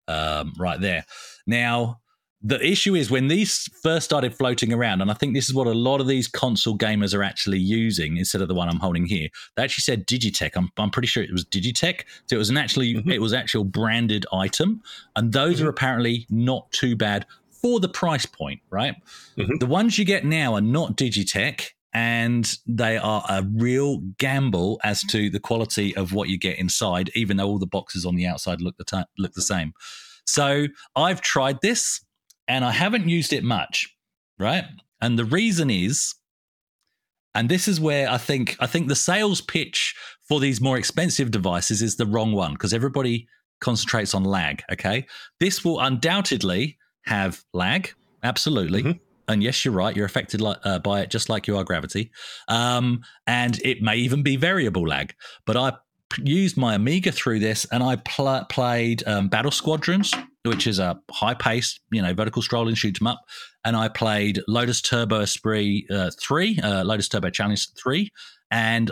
[0.10, 1.06] um, right there.
[1.48, 2.01] Now
[2.44, 5.68] the issue is when these first started floating around, and I think this is what
[5.68, 9.06] a lot of these console gamers are actually using instead of the one I'm holding
[9.06, 9.30] here.
[9.56, 10.52] They actually said Digitech.
[10.56, 12.02] I'm, I'm pretty sure it was Digitech.
[12.28, 13.12] So it was an actually mm-hmm.
[13.12, 14.82] it was actual branded item,
[15.16, 15.68] and those mm-hmm.
[15.68, 18.62] are apparently not too bad for the price point.
[18.70, 18.96] Right,
[19.38, 19.58] mm-hmm.
[19.60, 25.02] the ones you get now are not Digitech, and they are a real gamble as
[25.04, 28.26] to the quality of what you get inside, even though all the boxes on the
[28.26, 29.74] outside look the t- look the same.
[30.26, 32.02] So I've tried this
[32.52, 33.96] and I haven't used it much,
[34.38, 34.66] right?
[35.00, 36.14] And the reason is,
[37.34, 39.96] and this is where I think I think the sales pitch
[40.28, 43.26] for these more expensive devices is the wrong one because everybody
[43.62, 44.64] concentrates on lag.
[44.70, 45.06] Okay,
[45.40, 48.84] this will undoubtedly have lag, absolutely.
[48.84, 48.98] Mm-hmm.
[49.30, 49.96] And yes, you're right.
[49.96, 52.12] You're affected uh, by it just like you are gravity.
[52.50, 55.14] Um, and it may even be variable lag.
[55.46, 55.72] But I
[56.18, 61.00] used my Amiga through this, and I pl- played um, Battle Squadrons, which is a
[61.12, 63.22] high paced, you know, vertical scrolling shoot 'em up.
[63.64, 68.12] And I played Lotus Turbo Esprit uh, 3, uh, Lotus Turbo Challenge 3,
[68.50, 68.92] and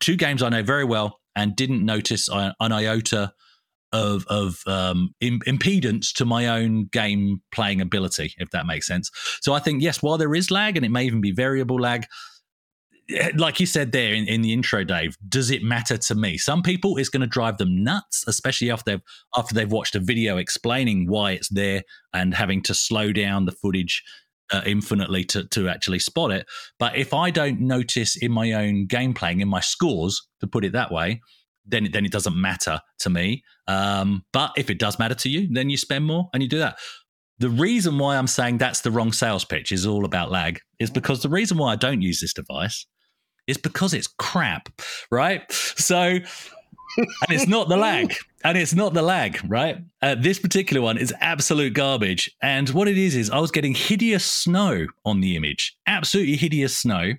[0.00, 3.32] two games I know very well and didn't notice an iota
[3.92, 9.10] of of um, Im- impedance to my own game playing ability, if that makes sense.
[9.40, 12.06] So I think yes, while there is lag and it may even be variable lag,
[13.36, 16.38] like you said there in, in the intro, Dave, does it matter to me?
[16.38, 19.02] Some people it's going to drive them nuts, especially after they've
[19.36, 23.52] after they've watched a video explaining why it's there and having to slow down the
[23.52, 24.02] footage
[24.52, 26.46] uh, infinitely to to actually spot it.
[26.78, 30.64] But if I don't notice in my own game playing, in my scores, to put
[30.64, 31.20] it that way,
[31.66, 33.42] then then it doesn't matter to me.
[33.66, 36.58] Um, but if it does matter to you, then you spend more and you do
[36.58, 36.78] that.
[37.38, 40.90] The reason why I'm saying that's the wrong sales pitch is all about lag is
[40.90, 42.84] because the reason why I don't use this device
[43.50, 44.68] it's because it's crap,
[45.10, 45.42] right?
[45.50, 46.24] So, and
[47.28, 48.14] it's not the lag.
[48.42, 49.76] And it's not the lag, right?
[50.00, 52.34] Uh, this particular one is absolute garbage.
[52.40, 56.76] And what it is, is I was getting hideous snow on the image, absolutely hideous
[56.76, 57.12] snow.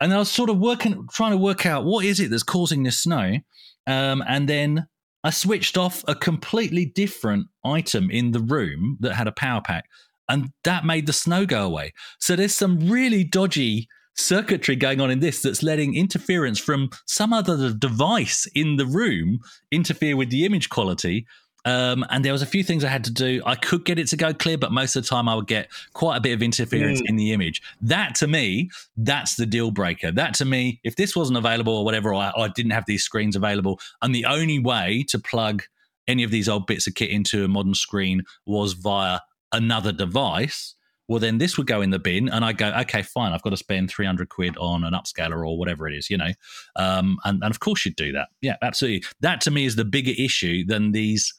[0.00, 2.82] And I was sort of working, trying to work out what is it that's causing
[2.82, 3.38] this snow.
[3.86, 4.86] Um, and then
[5.22, 9.84] I switched off a completely different item in the room that had a power pack,
[10.28, 11.92] and that made the snow go away.
[12.18, 17.32] So there's some really dodgy circuitry going on in this that's letting interference from some
[17.32, 19.40] other device in the room
[19.70, 21.26] interfere with the image quality.
[21.66, 23.40] Um, and there was a few things I had to do.
[23.46, 25.68] I could get it to go clear, but most of the time I would get
[25.94, 27.08] quite a bit of interference mm.
[27.08, 27.62] in the image.
[27.80, 30.12] That to me, that's the deal breaker.
[30.12, 32.84] That to me, if this wasn't available or whatever, or I, or I didn't have
[32.86, 35.62] these screens available, and the only way to plug
[36.06, 39.20] any of these old bits of kit into a modern screen was via
[39.52, 40.74] another device,
[41.08, 43.50] well, then this would go in the bin, and I go, okay, fine, I've got
[43.50, 46.30] to spend 300 quid on an upscaler or whatever it is, you know.
[46.76, 48.28] Um, and, and of course, you'd do that.
[48.40, 49.06] Yeah, absolutely.
[49.20, 51.32] That to me is the bigger issue than these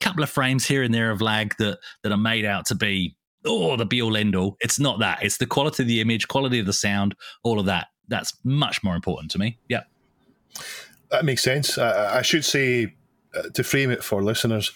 [0.00, 3.14] couple of frames here and there of lag that that are made out to be
[3.44, 4.56] oh the be all end all.
[4.60, 5.22] It's not that.
[5.22, 7.14] It's the quality of the image, quality of the sound,
[7.44, 7.88] all of that.
[8.08, 9.58] That's much more important to me.
[9.68, 9.82] Yeah,
[11.10, 11.78] that makes sense.
[11.78, 12.94] I, I should say
[13.34, 14.72] uh, to frame it for listeners,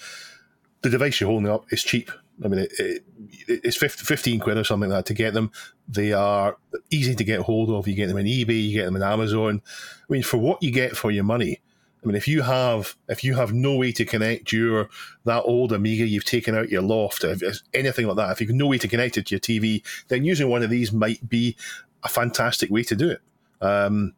[0.83, 2.11] the device you're holding up is cheap.
[2.43, 3.05] I mean, it, it,
[3.49, 5.53] it's 15 quid or something like that to get them.
[5.89, 6.57] They are
[6.91, 7.87] easy to get hold of.
[7.87, 9.63] You get them in eBay, you get them in Amazon.
[10.09, 11.61] I mean, for what you get for your money,
[12.03, 14.91] I mean, if you have if you have no way to connect your
[15.25, 18.51] that old Amiga you've taken out your loft, if, if anything like that, if you've
[18.51, 21.57] no way to connect it to your TV, then using one of these might be
[22.03, 23.21] a fantastic way to do it.
[23.63, 24.13] Um,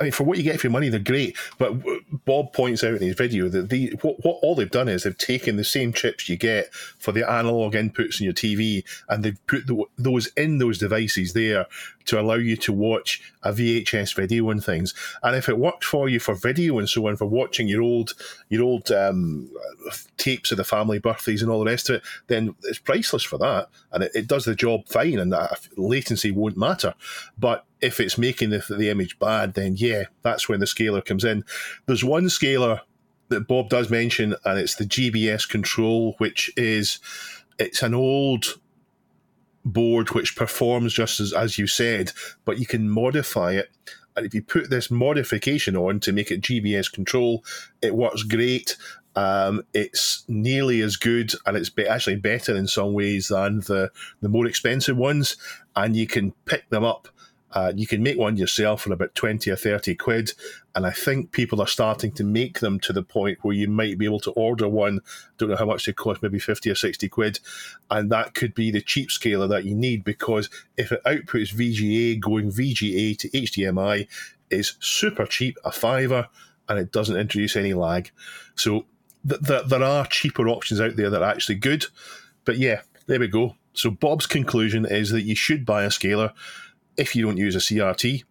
[0.00, 1.36] I mean, for what you get for your money, they're great.
[1.58, 1.74] But
[2.24, 5.18] Bob points out in his video that the what, what all they've done is they've
[5.18, 9.46] taken the same chips you get for the analog inputs in your TV, and they've
[9.46, 11.66] put the, those in those devices there
[12.06, 14.94] to allow you to watch a VHS video and things.
[15.22, 18.14] And if it works for you for video and so on, for watching your old
[18.48, 19.50] your old um,
[20.16, 23.38] tapes of the family birthdays and all the rest of it, then it's priceless for
[23.38, 26.94] that, and it, it does the job fine, and that latency won't matter.
[27.38, 31.24] But if it's making the, the image bad, then yeah, that's when the scaler comes
[31.24, 31.44] in.
[31.86, 32.80] There's one scaler
[33.28, 36.98] that Bob does mention, and it's the GBS control, which is
[37.58, 38.58] it's an old
[39.64, 42.12] board which performs just as, as you said,
[42.44, 43.70] but you can modify it.
[44.16, 47.44] And if you put this modification on to make it GBS control,
[47.82, 48.76] it works great.
[49.16, 53.90] Um, it's nearly as good, and it's be- actually better in some ways than the
[54.20, 55.36] the more expensive ones.
[55.76, 57.08] And you can pick them up
[57.54, 60.32] uh, you can make one yourself for about 20 or 30 quid.
[60.74, 63.96] And I think people are starting to make them to the point where you might
[63.96, 65.00] be able to order one.
[65.38, 67.38] Don't know how much they cost, maybe 50 or 60 quid.
[67.90, 72.20] And that could be the cheap scaler that you need because if it outputs VGA,
[72.20, 74.08] going VGA to HDMI
[74.50, 76.28] is super cheap, a fiver,
[76.68, 78.10] and it doesn't introduce any lag.
[78.56, 78.86] So
[79.28, 81.86] th- th- there are cheaper options out there that are actually good.
[82.44, 83.54] But yeah, there we go.
[83.74, 86.32] So Bob's conclusion is that you should buy a scaler
[86.96, 88.24] if you don't use a CRT.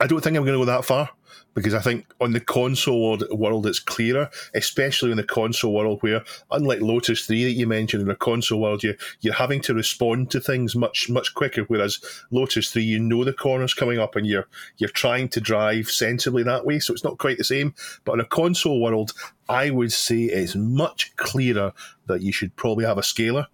[0.00, 1.10] I don't think I'm going to go that far
[1.54, 6.24] because I think on the console world, it's clearer, especially in the console world where,
[6.50, 10.30] unlike Lotus 3 that you mentioned, in the console world, you, you're having to respond
[10.30, 11.98] to things much, much quicker, whereas
[12.30, 16.42] Lotus 3, you know the corner's coming up and you're, you're trying to drive sensibly
[16.44, 17.74] that way, so it's not quite the same.
[18.04, 19.12] But in a console world,
[19.48, 21.72] I would say it's much clearer
[22.06, 23.48] that you should probably have a scaler.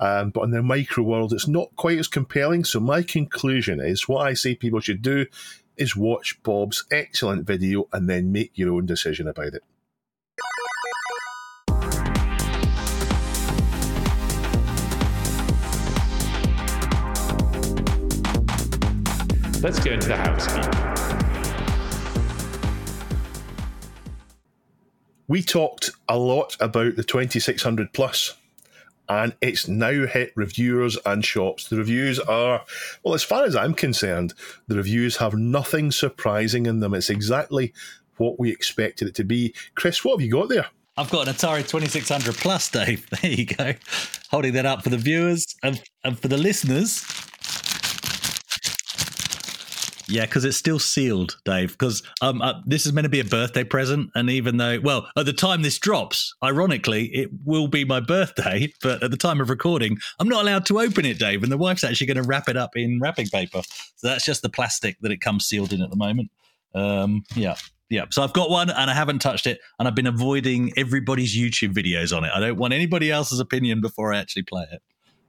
[0.00, 2.64] Um, but in the micro world, it's not quite as compelling.
[2.64, 5.26] So my conclusion is what I say people should do
[5.76, 9.62] is watch Bob's excellent video and then make your own decision about it.
[19.62, 20.46] Let's go into the house.
[25.28, 28.34] We talked a lot about the 2600 Plus
[29.08, 31.68] and it's now hit reviewers and shops.
[31.68, 32.64] The reviews are,
[33.02, 34.34] well, as far as I'm concerned,
[34.66, 36.94] the reviews have nothing surprising in them.
[36.94, 37.72] It's exactly
[38.16, 39.54] what we expected it to be.
[39.74, 40.66] Chris, what have you got there?
[40.98, 43.06] I've got an Atari 2600 Plus, Dave.
[43.20, 43.74] There you go.
[44.30, 47.04] Holding that up for the viewers and, and for the listeners.
[50.08, 51.72] Yeah, because it's still sealed, Dave.
[51.72, 55.08] Because um, uh, this is meant to be a birthday present, and even though, well,
[55.16, 58.72] at the time this drops, ironically, it will be my birthday.
[58.82, 61.56] But at the time of recording, I'm not allowed to open it, Dave, and the
[61.56, 63.62] wife's actually going to wrap it up in wrapping paper.
[63.96, 66.30] So that's just the plastic that it comes sealed in at the moment.
[66.74, 67.56] Um, yeah,
[67.88, 68.04] yeah.
[68.10, 71.72] So I've got one, and I haven't touched it, and I've been avoiding everybody's YouTube
[71.72, 72.30] videos on it.
[72.32, 74.82] I don't want anybody else's opinion before I actually play it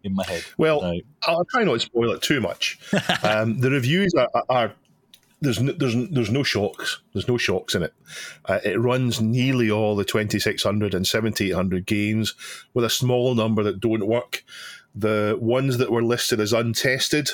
[0.04, 0.44] in my head.
[0.58, 1.00] Well.
[1.24, 2.80] I'll try not to spoil it too much.
[3.24, 4.74] um, the reviews are, are
[5.42, 7.00] there's no, there's there's no shocks.
[7.14, 7.94] There's no shocks in it.
[8.46, 12.34] Uh, it runs nearly all the 2600 and 7800 games,
[12.74, 14.44] with a small number that don't work.
[14.96, 17.30] The ones that were listed as untested,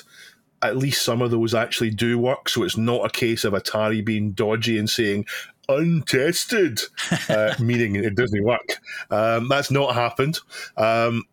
[0.62, 2.50] at least some of those actually do work.
[2.50, 5.26] So it's not a case of Atari being dodgy and saying
[5.70, 6.82] untested,
[7.30, 8.80] uh, meaning it doesn't work.
[9.10, 10.40] Um, that's not happened.
[10.76, 11.24] Um,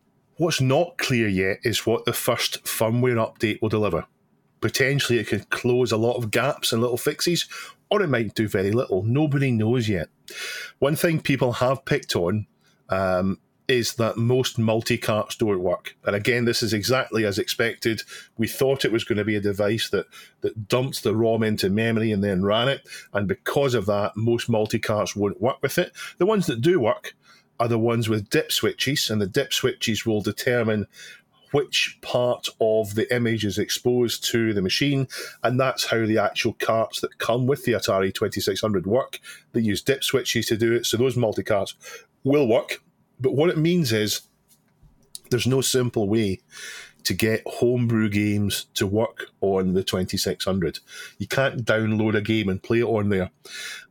[0.41, 4.07] What's not clear yet is what the first firmware update will deliver.
[4.63, 7.47] Potentially, it could close a lot of gaps and little fixes,
[7.91, 9.03] or it might do very little.
[9.03, 10.09] Nobody knows yet.
[10.79, 12.47] One thing people have picked on
[12.89, 13.39] um,
[13.69, 15.95] is that most multi carts don't work.
[16.07, 18.01] And again, this is exactly as expected.
[18.39, 20.07] We thought it was going to be a device that,
[20.41, 22.81] that dumped the ROM into memory and then ran it.
[23.13, 25.93] And because of that, most multi carts won't work with it.
[26.17, 27.15] The ones that do work
[27.61, 30.87] are the ones with dip switches, and the dip switches will determine
[31.53, 35.07] which part of the image is exposed to the machine,
[35.43, 39.21] and that's how the actual carts that come with the Atari 2600 work.
[39.53, 41.75] They use dip switches to do it, so those multi carts
[42.25, 42.83] will work.
[43.21, 44.23] But what it means is
[45.31, 46.41] there's no simple way
[47.05, 50.81] to get homebrew games to work on the 2600.
[51.19, 53.31] You can't download a game and play it on there.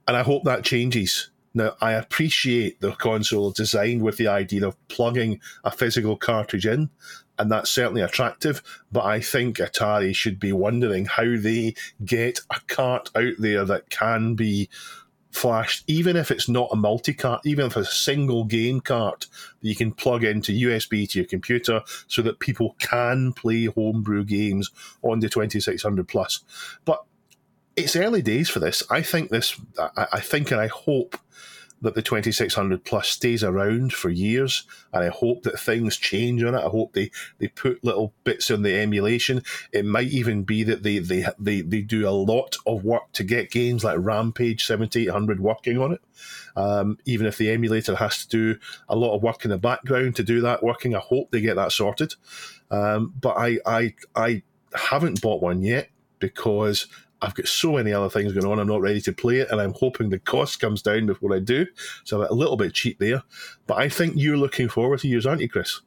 [0.07, 1.29] And I hope that changes.
[1.53, 6.89] Now, I appreciate the console designed with the idea of plugging a physical cartridge in,
[7.37, 8.61] and that's certainly attractive.
[8.91, 11.75] But I think Atari should be wondering how they
[12.05, 14.69] get a cart out there that can be
[15.31, 19.27] flashed, even if it's not a multi cart, even if it's a single game cart
[19.61, 24.23] that you can plug into USB to your computer so that people can play homebrew
[24.23, 24.71] games
[25.01, 26.43] on the 2600 plus.
[26.85, 27.03] But
[27.85, 28.83] it's early days for this.
[28.89, 31.17] I think this, I, I think and I hope
[31.81, 36.55] that the 2600 plus stays around for years and i hope that things change on
[36.55, 36.59] it.
[36.59, 39.43] I hope they they put little bits on the emulation.
[39.71, 43.23] It might even be that they they they, they do a lot of work to
[43.23, 46.01] get games like rampage 7800 working on it.
[46.55, 48.59] Um, even if the emulator has to do
[48.89, 51.55] a lot of work in the background to do that working i hope they get
[51.55, 52.15] that sorted.
[52.71, 56.87] Um, but i i i haven't bought one yet because
[57.21, 58.59] I've got so many other things going on.
[58.59, 61.39] I'm not ready to play it, and I'm hoping the cost comes down before I
[61.39, 61.65] do.
[62.03, 63.23] So I'm a little bit cheap there.
[63.67, 65.81] But I think you're looking forward to yours, aren't you, Chris?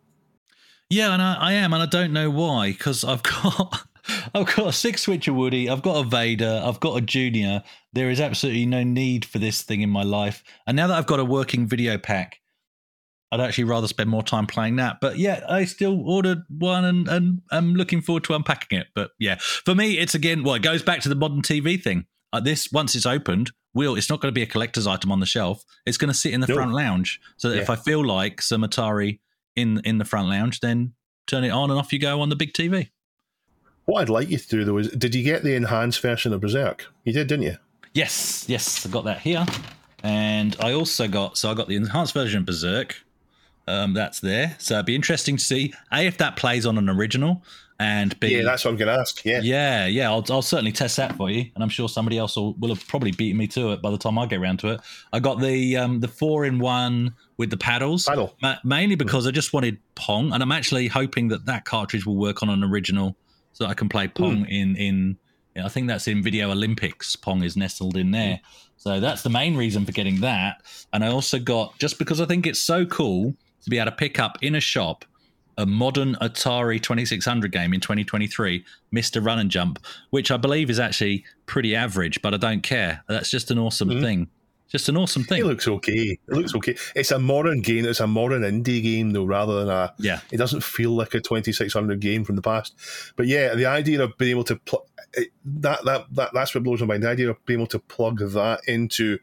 [0.90, 3.86] Yeah, and I, I am, and I don't know why because I've got.
[4.34, 5.70] I've got a six switcher Woody.
[5.70, 6.60] I've got a Vader.
[6.64, 7.62] I've got a Junior.
[7.92, 10.42] There is absolutely no need for this thing in my life.
[10.66, 12.32] And now that I've got a working Videopac,
[13.32, 14.98] I'd actually rather spend more time playing that.
[15.00, 18.88] But yeah, I still ordered one and, and I'm looking forward to unpacking it.
[18.94, 22.04] But yeah, for me, it's again, well, it goes back to the modern TV thing.
[22.32, 25.20] Uh, this, once it's opened, will it's not going to be a collector's item on
[25.20, 25.64] the shelf.
[25.86, 26.54] It's going to sit in the No.
[26.54, 27.20] front lounge.
[27.38, 29.18] So that if I feel like some Atari
[29.56, 30.92] in in the front lounge, then
[31.26, 32.90] turn it on and off you go on the big TV.
[33.86, 36.40] What I'd like you to do though is, did you get the enhanced version of
[36.42, 36.86] Berserk?
[37.04, 37.56] You did, didn't you?
[37.94, 39.44] Yes, yes, I got that here,
[40.02, 42.96] and I also got so I got the enhanced version of Berserk.
[43.68, 44.56] Um, that's there.
[44.58, 47.44] So it'd be interesting to see a if that plays on an original,
[47.78, 49.24] and b Yeah, that's what I'm going to ask.
[49.24, 49.40] Yeah.
[49.42, 52.54] yeah, yeah, I'll, I'll certainly test that for you, and I'm sure somebody else will,
[52.54, 54.80] will have probably beaten me to it by the time I get around to it.
[55.12, 58.36] I got the um, the four in one with the paddles, Paddle.
[58.42, 62.16] ma- mainly because I just wanted Pong, and I'm actually hoping that that cartridge will
[62.16, 63.16] work on an original,
[63.52, 65.18] so I can play Pong in in.
[65.54, 67.14] I think that's in Video Olympics.
[67.14, 68.40] Pong is nestled in there,
[68.76, 70.62] so that's the main reason for getting that.
[70.92, 73.96] And I also got just because I think it's so cool to be able to
[73.96, 75.04] pick up in a shop
[75.58, 79.24] a modern Atari 2600 game in 2023, Mr.
[79.24, 83.04] Run and Jump, which I believe is actually pretty average, but I don't care.
[83.06, 84.00] That's just an awesome Mhm.
[84.00, 84.28] thing.
[84.70, 85.40] Just an awesome thing.
[85.42, 86.16] It looks okay.
[86.26, 86.74] It looks okay.
[86.96, 87.84] It's a modern game.
[87.84, 89.92] It's a modern indie game, though, rather than a.
[89.98, 90.20] Yeah.
[90.30, 92.74] It doesn't feel like a 2600 game from the past.
[93.16, 96.64] But yeah, the idea of being able to pl- it, that, that that that's what
[96.64, 97.02] blows my mind.
[97.02, 99.18] The idea of being able to plug that into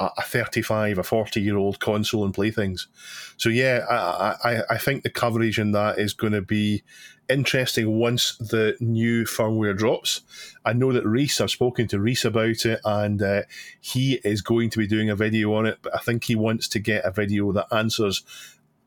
[0.00, 2.88] a, a 35, a 40 year old console and play things.
[3.36, 6.82] So yeah, I, I I think the coverage in that is going to be
[7.28, 10.22] interesting once the new firmware drops.
[10.64, 13.42] I know that Reese, I've spoken to Reese about it, and uh,
[13.80, 15.78] he is going to be doing a video on it.
[15.82, 18.24] But I think he wants to get a video that answers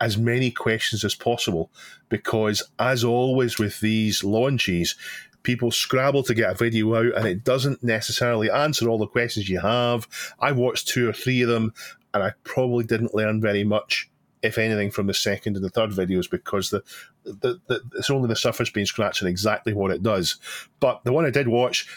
[0.02, 1.72] as many questions as possible
[2.10, 4.96] because, as always with these launches,
[5.44, 9.50] people scrabble to get a video out and it doesn't necessarily answer all the questions
[9.50, 10.08] you have.
[10.40, 11.74] I watched two or three of them
[12.14, 14.10] and I probably didn't learn very much,
[14.42, 16.84] if anything, from the second and the third videos because the,
[17.24, 20.38] the, the it's only the surface being scratched and exactly what it does.
[20.80, 21.88] But the one I did watch,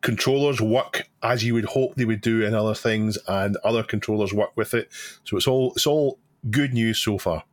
[0.00, 4.34] controllers work as you would hope they would do in other things, and other controllers
[4.34, 4.90] work with it.
[5.24, 6.18] So it's all it's all
[6.50, 7.44] good news so far.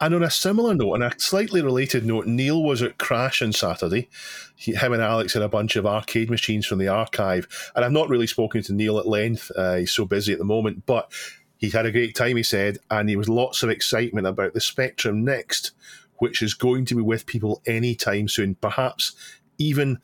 [0.00, 3.52] And on a similar note, on a slightly related note, Neil was at Crash on
[3.52, 4.08] Saturday.
[4.54, 7.48] He, him and Alex had a bunch of arcade machines from the archive.
[7.74, 9.50] And I've not really spoken to Neil at length.
[9.56, 10.86] Uh, he's so busy at the moment.
[10.86, 11.12] But
[11.56, 12.78] he had a great time, he said.
[12.90, 15.72] And there was lots of excitement about the Spectrum Next,
[16.18, 18.54] which is going to be with people anytime soon.
[18.54, 19.16] Perhaps
[19.58, 19.98] even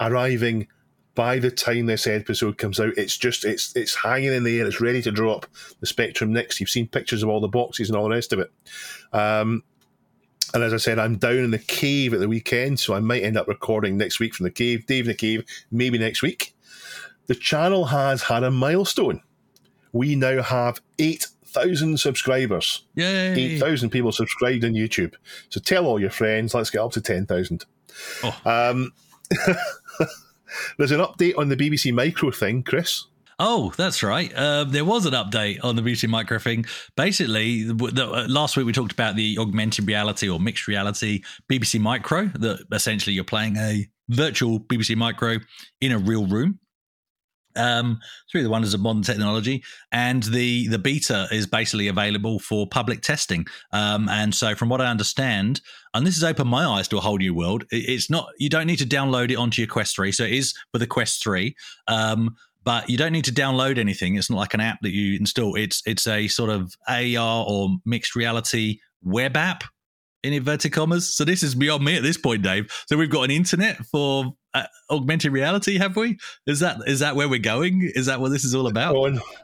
[0.00, 0.68] arriving
[1.14, 4.66] by the time this episode comes out, it's just it's it's hanging in the air.
[4.66, 5.46] It's ready to drop.
[5.80, 6.60] The Spectrum Next.
[6.60, 8.52] You've seen pictures of all the boxes and all the rest of it.
[9.12, 9.62] Um,
[10.52, 13.22] and as I said, I'm down in the cave at the weekend, so I might
[13.22, 14.86] end up recording next week from the cave.
[14.86, 16.54] Dave in the cave, maybe next week.
[17.26, 19.22] The channel has had a milestone.
[19.92, 22.84] We now have eight thousand subscribers.
[22.94, 23.34] Yay!
[23.34, 25.14] Eight thousand people subscribed on YouTube.
[25.48, 26.54] So tell all your friends.
[26.54, 27.64] Let's get up to ten thousand.
[28.22, 28.40] Oh.
[28.44, 28.92] Um,
[30.78, 33.06] there's an update on the BBC Micro thing, Chris.
[33.38, 34.32] Oh, that's right.
[34.32, 36.64] Uh, there was an update on the BBC Micro thing.
[36.96, 41.22] Basically, the, the, uh, last week we talked about the augmented reality or mixed reality
[41.50, 42.26] BBC Micro.
[42.26, 45.38] That essentially you're playing a virtual BBC Micro
[45.80, 46.60] in a real room.
[47.56, 48.00] Um,
[48.30, 53.00] through the wonders of modern technology, and the the beta is basically available for public
[53.02, 53.46] testing.
[53.72, 55.60] Um, and so, from what I understand,
[55.94, 57.64] and this has opened my eyes to a whole new world.
[57.70, 60.32] it- it's not you don't need to download it onto your Quest Three, so it
[60.32, 61.54] is for the Quest Three.
[61.88, 64.16] Um, but you don't need to download anything.
[64.16, 65.54] It's not like an app that you install.
[65.54, 69.64] It's it's a sort of AR or mixed reality web app
[70.24, 71.14] in inverted commas.
[71.14, 72.72] So this is beyond me at this point, Dave.
[72.86, 76.18] So we've got an internet for uh, augmented reality, have we?
[76.46, 77.92] Is that is that where we're going?
[77.94, 78.96] Is that what this is all about?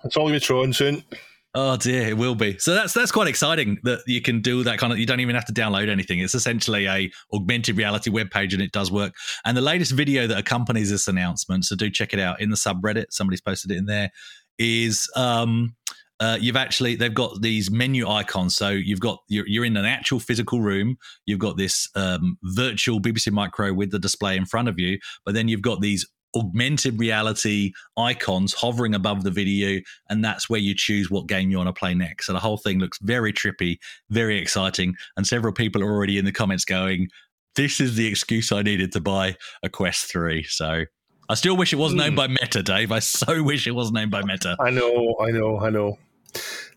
[0.04, 1.04] It's all going to Tron soon.
[1.52, 2.56] Oh dear, it will be.
[2.58, 4.98] So that's that's quite exciting that you can do that kind of.
[4.98, 6.20] You don't even have to download anything.
[6.20, 9.14] It's essentially a augmented reality web page, and it does work.
[9.44, 12.56] And the latest video that accompanies this announcement, so do check it out in the
[12.56, 13.06] subreddit.
[13.10, 14.10] Somebody's posted it in there.
[14.58, 15.74] Is um,
[16.20, 18.54] uh, you've actually they've got these menu icons.
[18.54, 20.96] So you've got you're, you're in an actual physical room.
[21.26, 25.34] You've got this um, virtual BBC Micro with the display in front of you, but
[25.34, 26.06] then you've got these
[26.36, 31.56] augmented reality icons hovering above the video, and that's where you choose what game you
[31.56, 32.26] want to play next.
[32.26, 33.78] So the whole thing looks very trippy,
[34.10, 37.08] very exciting, and several people are already in the comments going,
[37.56, 40.84] "This is the excuse I needed to buy a Quest 3." So
[41.30, 42.92] I still wish it wasn't owned by Meta, Dave.
[42.92, 44.56] I so wish it wasn't owned by Meta.
[44.60, 45.96] I know, I know, I know.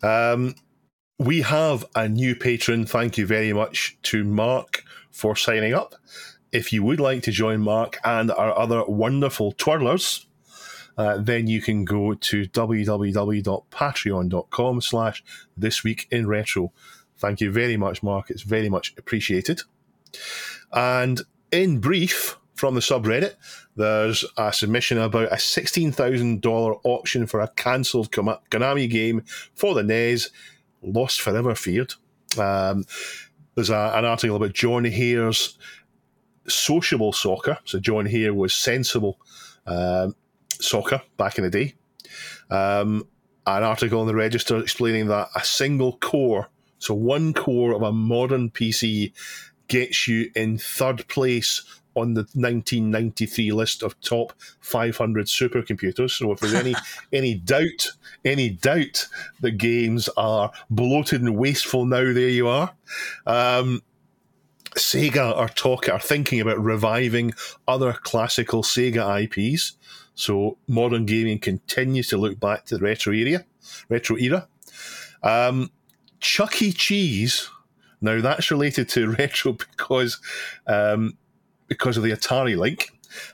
[0.02, 0.56] Um,
[1.20, 2.86] we have a new patron.
[2.86, 5.96] Thank you very much to Mark for signing up.
[6.52, 10.26] If you would like to join Mark and our other wonderful twirlers,
[10.98, 15.24] uh, then you can go to www.patreon.com slash
[15.58, 16.72] this week in retro.
[17.18, 18.30] Thank you very much, Mark.
[18.30, 19.62] It's very much appreciated.
[20.72, 23.34] And in brief, from the subreddit,
[23.76, 30.30] there's a submission about a $16,000 auction for a cancelled Konami game for the NES,
[30.82, 31.96] Lost Forever Feared.
[32.38, 32.86] Um,
[33.54, 35.58] there's a, an article about Jon Hare's
[36.48, 37.58] sociable soccer.
[37.66, 39.20] So Jon Hare was sensible
[39.68, 40.16] um,
[40.50, 41.74] soccer back in the day.
[42.50, 43.06] Um,
[43.46, 46.48] an article in the Register explaining that a single core,
[46.80, 49.12] so one core of a modern PC,
[49.68, 51.64] gets you in third place
[51.96, 56.12] on the 1993 list of top 500 supercomputers.
[56.12, 56.76] So if there's any
[57.14, 57.92] any doubt,
[58.26, 59.08] any doubt
[59.42, 62.74] that games are bloated and wasteful now, there you are.
[63.26, 63.82] Um,
[64.76, 67.34] Sega are talking, are thinking about reviving
[67.68, 69.78] other classical Sega IPs.
[70.16, 73.46] So modern gaming continues to look back to the retro era.
[73.90, 74.48] Retro era.
[75.22, 75.72] Um,
[76.20, 76.72] Chuck E.
[76.72, 77.50] Cheese.
[78.02, 80.20] Now that's related to retro because
[80.68, 81.18] um,
[81.68, 82.90] because of the Atari link.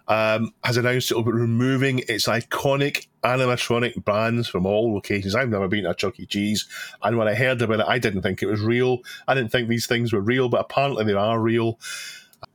[0.09, 5.36] Um, has announced it will be removing its iconic animatronic brands from all locations.
[5.36, 6.25] I've never been to a Chuck E.
[6.25, 6.67] Cheese,
[7.01, 8.99] and when I heard about it, I didn't think it was real.
[9.25, 11.80] I didn't think these things were real, but apparently they are real.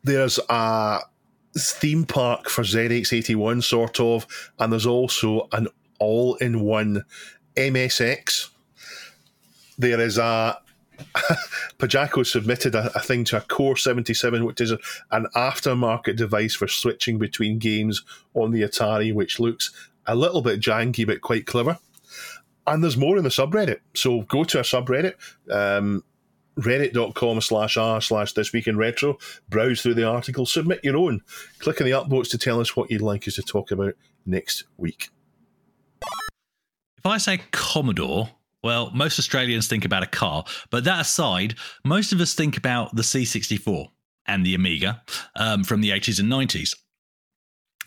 [0.02, 1.00] There's a
[1.56, 4.26] theme park for ZX81, sort of,
[4.58, 5.68] and there's also an
[5.98, 7.04] all in one
[7.56, 8.50] MSX.
[9.78, 10.58] There is a
[11.78, 14.78] Pajako submitted a, a thing to a Core 77, which is a,
[15.10, 18.02] an aftermarket device for switching between games
[18.34, 19.72] on the Atari, which looks
[20.06, 21.78] a little bit janky but quite clever.
[22.66, 23.80] And there's more in the subreddit.
[23.94, 25.14] So go to our subreddit,
[25.50, 26.02] um,
[26.56, 29.18] reddit.com slash r slash this week in retro,
[29.48, 31.20] browse through the article, submit your own.
[31.58, 34.64] Click on the upvotes to tell us what you'd like us to talk about next
[34.76, 35.10] week.
[36.96, 38.30] If I say Commodore,
[38.64, 41.54] well, most Australians think about a car, but that aside,
[41.84, 43.88] most of us think about the C64
[44.26, 45.02] and the Amiga
[45.36, 46.74] um, from the 80s and 90s.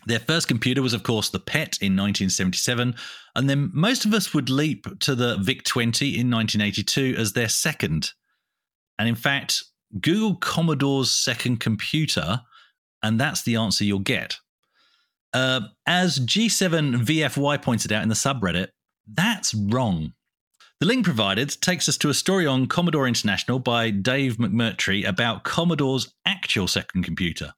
[0.06, 2.94] Their first computer was, of course, the PET in 1977,
[3.34, 7.48] and then most of us would leap to the VIC 20 in 1982 as their
[7.48, 8.12] second.
[9.00, 9.64] And in fact,
[10.00, 12.42] Google Commodore's second computer,
[13.02, 14.38] and that's the answer you'll get.
[15.34, 18.68] Uh, as G7VFY pointed out in the subreddit,
[19.12, 20.12] that's wrong.
[20.80, 25.42] The link provided takes us to a story on Commodore International by Dave McMurtry about
[25.42, 27.54] Commodore's actual second computer.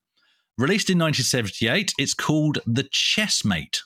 [0.57, 3.81] Released in 1978, it's called the Chessmate.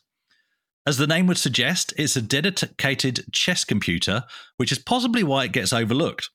[0.86, 4.22] As the name would suggest, it's a dedicated chess computer,
[4.56, 6.30] which is possibly why it gets overlooked.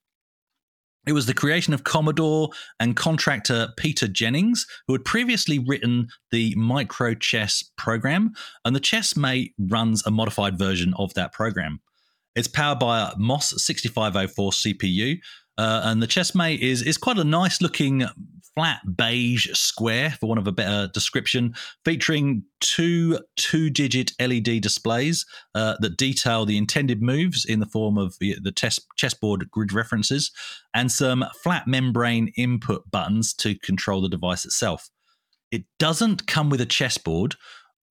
[1.08, 2.50] It was the creation of Commodore
[2.82, 8.34] and contractor Peter Jennings, who had previously written the Micro Chess program,
[8.66, 11.80] and the Chessmate runs a modified version of that program.
[12.36, 15.17] It's powered by a MOS 6504 CPU,
[15.57, 18.05] Uh, and the chessmate is is quite a nice looking
[18.55, 21.53] flat beige square, for want of a better description,
[21.86, 25.25] featuring two two digit LED displays
[25.55, 30.32] uh, that detail the intended moves in the form of the, test, chessboard grid references
[30.73, 34.89] and some flat membrane input buttons to control the device itself.
[35.51, 37.36] It doesn't come with a chessboard,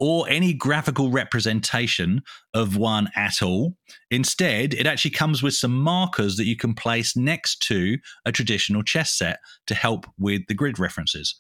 [0.01, 2.23] or any graphical representation
[2.55, 3.77] of one at all.
[4.11, 8.83] Instead, it actually comes with some markers that you can place next to a traditional
[8.83, 11.35] chess set to help with the grid references.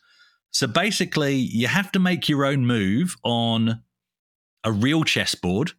[0.51, 3.83] So basically, you have to make your own move on
[4.65, 5.73] a real chessboard,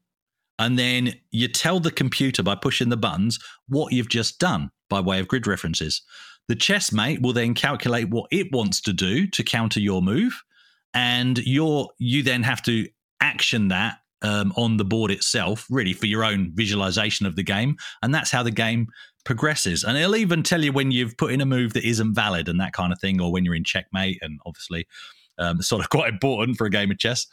[0.57, 4.99] and then you tell the computer by pushing the buttons what you've just done by
[4.99, 6.01] way of grid references.
[6.47, 10.41] The chessmate will then calculate what it wants to do to counter your move
[10.93, 12.87] and you're you then have to
[13.21, 17.77] action that um, on the board itself, really for your own visualization of the game,
[18.01, 18.87] and that's how the game
[19.25, 19.83] progresses.
[19.83, 22.59] And it'll even tell you when you've put in a move that isn't valid and
[22.59, 24.87] that kind of thing, or when you're in checkmate, and obviously,
[25.37, 27.25] um, sort of quite important for a game of chess.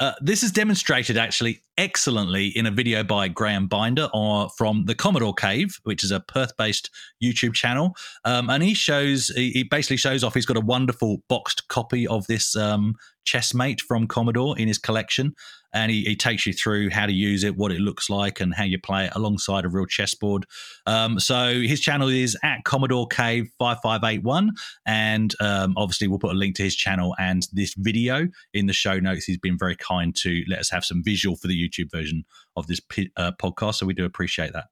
[0.00, 4.94] Uh, this is demonstrated actually excellently in a video by Graham Binder or from the
[4.94, 6.88] Commodore Cave, which is a Perth-based
[7.22, 7.94] YouTube channel,
[8.24, 10.32] um, and he shows he basically shows off.
[10.32, 12.94] He's got a wonderful boxed copy of this um,
[13.26, 15.34] chessmate from Commodore in his collection,
[15.72, 18.54] and he, he, takes you through how to use it, what it looks like, and
[18.54, 20.44] how you play it alongside a real chessboard.
[20.86, 24.52] Um, so his channel is at Commodore Cave five five eight one,
[24.86, 28.72] and um, obviously we'll put a link to his channel and this video in the
[28.72, 29.24] show notes.
[29.24, 32.24] He's been very kind to let us have some visual for the YouTube version
[32.56, 32.80] of this
[33.16, 34.66] uh, podcast, so we do appreciate that.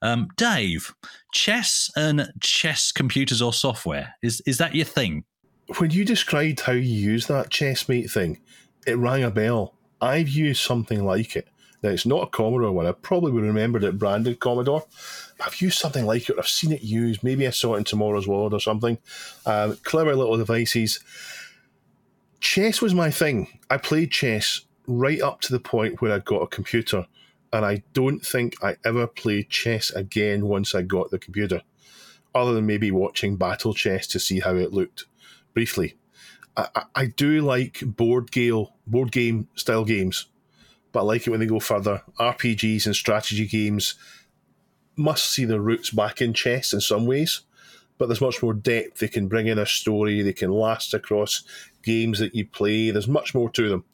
[0.00, 0.94] Um, Dave,
[1.32, 5.24] chess and chess computers or software is is that your thing?
[5.76, 8.40] When you described how you use that chessmate thing,
[8.86, 11.48] it rang a bell I've used something like it.
[11.82, 12.86] Now, it's not a Commodore one.
[12.86, 14.84] I probably would remember it branded Commodore.
[15.40, 16.36] I've used something like it.
[16.38, 17.22] I've seen it used.
[17.22, 18.98] Maybe I saw it in Tomorrow's World or something.
[19.46, 21.00] Um, clever little devices.
[22.40, 23.48] Chess was my thing.
[23.70, 27.06] I played chess right up to the point where I got a computer.
[27.52, 31.62] And I don't think I ever played chess again once I got the computer,
[32.34, 35.04] other than maybe watching Battle Chess to see how it looked
[35.58, 35.96] briefly.
[36.56, 40.26] I, I do like board game board game style games,
[40.92, 42.04] but I like it when they go further.
[42.20, 43.96] RPGs and strategy games
[44.94, 47.40] must see their roots back in chess in some ways,
[47.98, 49.00] but there's much more depth.
[49.00, 50.22] They can bring in a story.
[50.22, 51.42] They can last across
[51.88, 52.90] games that you play.
[52.90, 53.84] There's much more to them.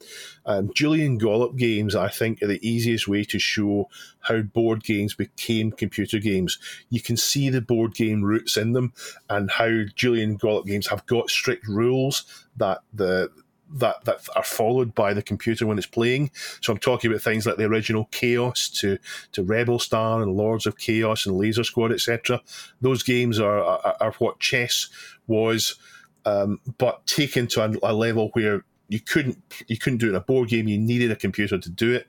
[0.44, 3.88] Um, Julian Gollop games, I think, are the easiest way to show
[4.18, 6.58] how board games became computer games.
[6.90, 8.92] You can see the board game roots in them
[9.30, 12.24] and how Julian Gollop games have got strict rules
[12.56, 13.30] that the
[13.76, 16.32] that that are followed by the computer when it's playing.
[16.60, 18.98] So I'm talking about things like the original Chaos to
[19.32, 22.42] to Rebel Star and Lords of Chaos and Laser Squad, etc.
[22.80, 24.88] Those games are, are, are what chess
[25.28, 25.76] was
[26.24, 30.16] um, but taken to a, a, level where you couldn't you couldn't do it in
[30.16, 30.68] a board game.
[30.68, 32.06] You needed a computer to do it.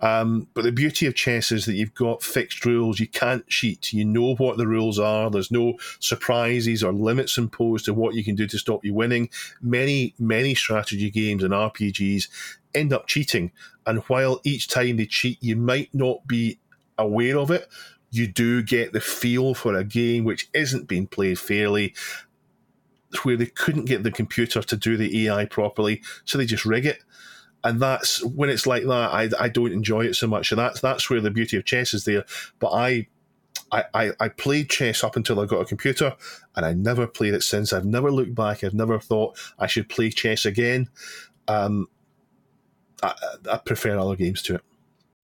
[0.00, 3.00] Um, but the beauty of chess is that you've got fixed rules.
[3.00, 3.92] You can't cheat.
[3.92, 5.30] You know what the rules are.
[5.30, 9.30] There's no surprises or limits imposed to what you can do to stop you winning.
[9.60, 12.28] Many many strategy games and RPGs
[12.74, 13.52] end up cheating,
[13.86, 16.58] and while each time they cheat, you might not be
[16.98, 17.68] aware of it
[18.14, 21.92] you do get the feel for a game which isn't being played fairly
[23.22, 26.86] where they couldn't get the computer to do the AI properly, so they just rig
[26.86, 27.02] it.
[27.62, 28.90] And that's when it's like that.
[29.12, 31.94] I, I don't enjoy it so much, and that's that's where the beauty of chess
[31.94, 32.24] is there.
[32.58, 33.08] But I
[33.72, 36.14] I, I, played chess up until I got a computer
[36.54, 37.72] and I never played it since.
[37.72, 38.62] I've never looked back.
[38.62, 40.88] I've never thought I should play chess again.
[41.48, 41.88] Um,
[43.02, 43.14] I,
[43.50, 44.60] I prefer other games to it.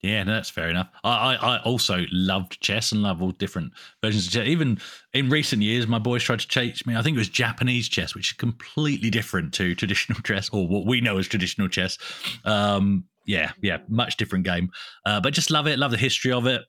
[0.02, 0.88] Yeah, no, that's fair enough.
[1.04, 3.72] I, I, I, also loved chess and love all different
[4.02, 4.46] versions of chess.
[4.46, 4.80] Even
[5.12, 6.96] in recent years, my boys tried to teach me.
[6.96, 10.86] I think it was Japanese chess, which is completely different to traditional chess, or what
[10.86, 11.98] we know as traditional chess.
[12.46, 14.70] Um, yeah, yeah, much different game.
[15.04, 15.78] Uh, but just love it.
[15.78, 16.62] Love the history of it.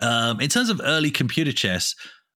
[0.00, 1.94] Um, in terms of early computer chess,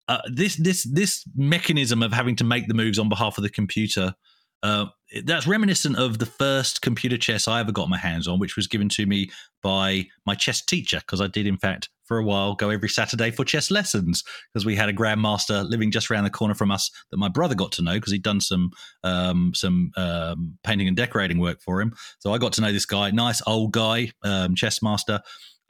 [0.08, 3.50] uh, this this this mechanism of having to make the moves on behalf of the
[3.50, 4.14] computer
[4.62, 4.86] uh,
[5.24, 8.66] that's reminiscent of the first computer chess I ever got my hands on, which was
[8.66, 9.30] given to me
[9.62, 13.30] by my chess teacher, because I did, in fact, for a while go every Saturday
[13.30, 16.90] for chess lessons, because we had a grandmaster living just around the corner from us
[17.10, 18.70] that my brother got to know because he'd done some
[19.04, 21.92] um, some um, painting and decorating work for him.
[22.18, 25.20] So I got to know this guy, nice old guy, um, chess master.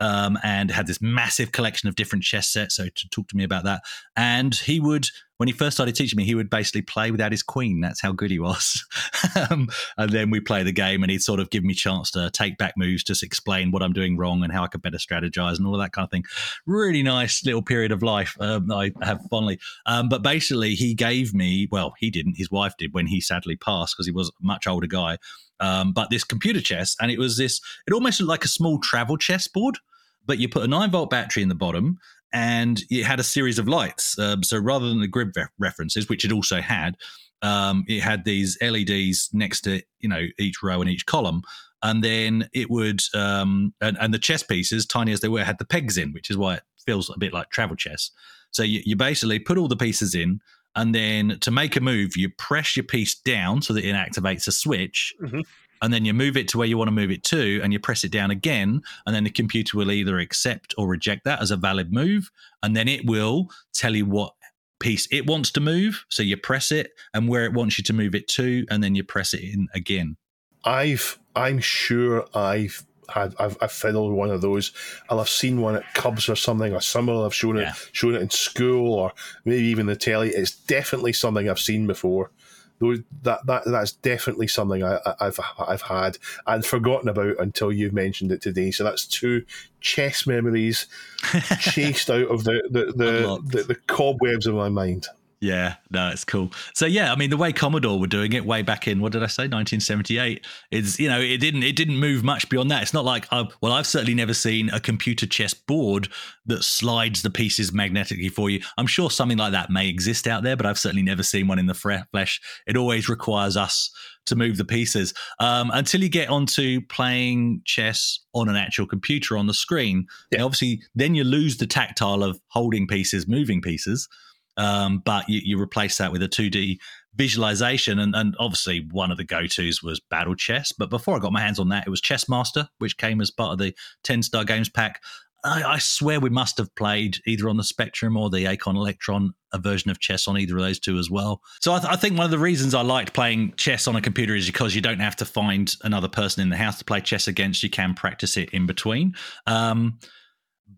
[0.00, 2.76] Um, and had this massive collection of different chess sets.
[2.76, 3.82] So to talk to me about that,
[4.16, 7.42] and he would when he first started teaching me, he would basically play without his
[7.42, 7.80] queen.
[7.80, 8.84] That's how good he was.
[9.50, 9.68] um,
[9.98, 12.56] and then we play the game, and he'd sort of give me chance to take
[12.56, 15.66] back moves, just explain what I'm doing wrong and how I could better strategize and
[15.66, 16.24] all of that kind of thing.
[16.66, 19.58] Really nice little period of life um, I have fondly.
[19.84, 23.56] Um, but basically, he gave me, well, he didn't, his wife did when he sadly
[23.56, 25.18] passed because he was a much older guy.
[25.60, 28.78] Um, but this computer chess, and it was this, it almost looked like a small
[28.78, 29.78] travel chessboard
[30.26, 31.98] but you put a 9 volt battery in the bottom
[32.32, 34.18] and it had a series of lights.
[34.18, 36.96] Um, so rather than the grid re- references, which it also had,
[37.42, 41.42] um, it had these LEDs next to you know each row and each column,
[41.82, 45.58] and then it would um, and, and the chess pieces, tiny as they were, had
[45.58, 48.10] the pegs in, which is why it feels a bit like travel chess.
[48.50, 50.40] So you, you basically put all the pieces in,
[50.76, 54.46] and then to make a move, you press your piece down so that it activates
[54.46, 55.14] a switch.
[55.20, 55.40] Mm-hmm
[55.82, 57.78] and then you move it to where you want to move it to and you
[57.78, 61.50] press it down again and then the computer will either accept or reject that as
[61.50, 62.30] a valid move
[62.62, 64.32] and then it will tell you what
[64.80, 67.92] piece it wants to move so you press it and where it wants you to
[67.92, 70.16] move it to and then you press it in again
[70.64, 74.72] i've i'm sure i've had I've, I've fiddled one of those.
[75.08, 77.26] I'll have seen one at Cubs or something, or similar.
[77.26, 77.70] I've shown yeah.
[77.70, 79.12] it shown it in school, or
[79.44, 80.30] maybe even the telly.
[80.30, 82.30] It's definitely something I've seen before
[82.78, 87.92] those that, that that's definitely something I, have I've had and forgotten about until you've
[87.92, 88.70] mentioned it today.
[88.70, 89.44] So that's two
[89.80, 90.86] chess memories
[91.60, 95.06] chased out of the the the, the, the cobwebs of my mind.
[95.40, 96.50] Yeah, no, it's cool.
[96.72, 99.22] So yeah, I mean, the way Commodore were doing it way back in what did
[99.22, 102.82] I say, 1978, is you know it didn't it didn't move much beyond that.
[102.82, 106.08] It's not like uh, well, I've certainly never seen a computer chess board
[106.46, 108.62] that slides the pieces magnetically for you.
[108.78, 111.58] I'm sure something like that may exist out there, but I've certainly never seen one
[111.58, 112.40] in the flesh.
[112.66, 113.90] It always requires us
[114.26, 119.36] to move the pieces um, until you get onto playing chess on an actual computer
[119.36, 120.06] on the screen.
[120.32, 120.42] Yeah.
[120.42, 124.08] obviously, then you lose the tactile of holding pieces, moving pieces.
[124.56, 126.78] Um, but you, you, replace that with a 2D
[127.14, 127.98] visualization.
[127.98, 130.72] And, and obviously, one of the go tos was Battle Chess.
[130.72, 133.30] But before I got my hands on that, it was Chess Master, which came as
[133.30, 135.02] part of the 10 star games pack.
[135.44, 139.32] I, I, swear we must have played either on the Spectrum or the Acorn Electron
[139.52, 141.40] a version of chess on either of those two as well.
[141.60, 144.00] So I, th- I, think one of the reasons I liked playing chess on a
[144.00, 147.00] computer is because you don't have to find another person in the house to play
[147.00, 147.62] chess against.
[147.62, 149.14] You can practice it in between.
[149.46, 149.98] Um,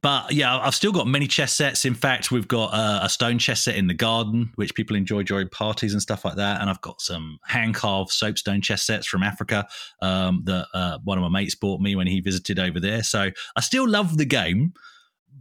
[0.03, 1.85] but yeah, I've still got many chess sets.
[1.85, 5.23] In fact, we've got uh, a stone chess set in the garden, which people enjoy
[5.23, 6.61] during parties and stuff like that.
[6.61, 9.67] And I've got some hand carved soapstone chess sets from Africa
[10.03, 13.03] um, that uh, one of my mates bought me when he visited over there.
[13.03, 14.75] So I still love the game,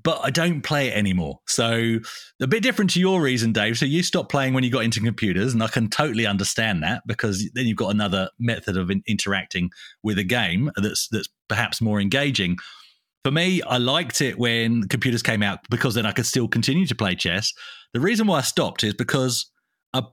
[0.01, 1.41] but I don't play it anymore.
[1.45, 1.99] So
[2.41, 3.77] a bit different to your reason, Dave.
[3.77, 7.03] So you stopped playing when you got into computers, and I can totally understand that
[7.05, 9.71] because then you've got another method of interacting
[10.03, 12.57] with a game that's that's perhaps more engaging.
[13.23, 16.85] For me, I liked it when computers came out because then I could still continue
[16.85, 17.53] to play chess.
[17.93, 19.51] The reason why I stopped is because
[19.93, 20.03] I,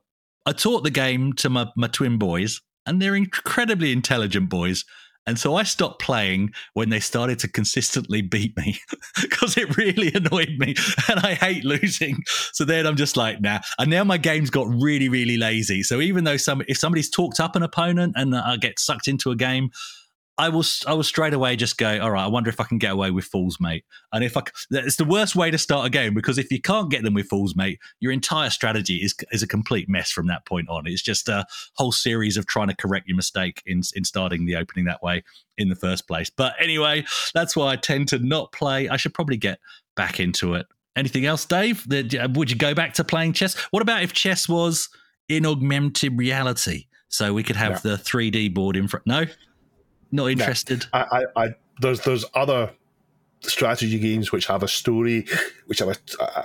[0.46, 4.84] I taught the game to my, my twin boys, and they're incredibly intelligent boys.
[5.26, 8.78] And so I stopped playing when they started to consistently beat me
[9.22, 10.74] because it really annoyed me
[11.08, 12.22] and I hate losing.
[12.52, 13.60] So then I'm just like, nah.
[13.78, 15.82] And now my game's got really, really lazy.
[15.82, 19.30] So even though some, if somebody's talked up an opponent and I get sucked into
[19.30, 19.70] a game,
[20.36, 22.78] I will I will straight away just go, all right, I wonder if I can
[22.78, 23.84] get away with fools, mate.
[24.12, 26.90] And if I it's the worst way to start a game because if you can't
[26.90, 30.44] get them with fools, mate, your entire strategy is is a complete mess from that
[30.44, 30.86] point on.
[30.86, 34.56] It's just a whole series of trying to correct your mistake in in starting the
[34.56, 35.22] opening that way
[35.56, 36.30] in the first place.
[36.30, 38.88] But anyway, that's why I tend to not play.
[38.88, 39.60] I should probably get
[39.94, 40.66] back into it.
[40.96, 41.86] Anything else, Dave?
[41.92, 43.54] Uh, would you go back to playing chess?
[43.70, 44.88] What about if chess was
[45.28, 46.86] in augmented reality?
[47.08, 47.92] So we could have yeah.
[47.92, 49.06] the 3D board in front.
[49.06, 49.26] No?
[50.14, 50.86] Not interested.
[50.92, 52.70] I, I, I, there's there's other
[53.40, 55.26] strategy games which have a story,
[55.66, 55.96] which have a,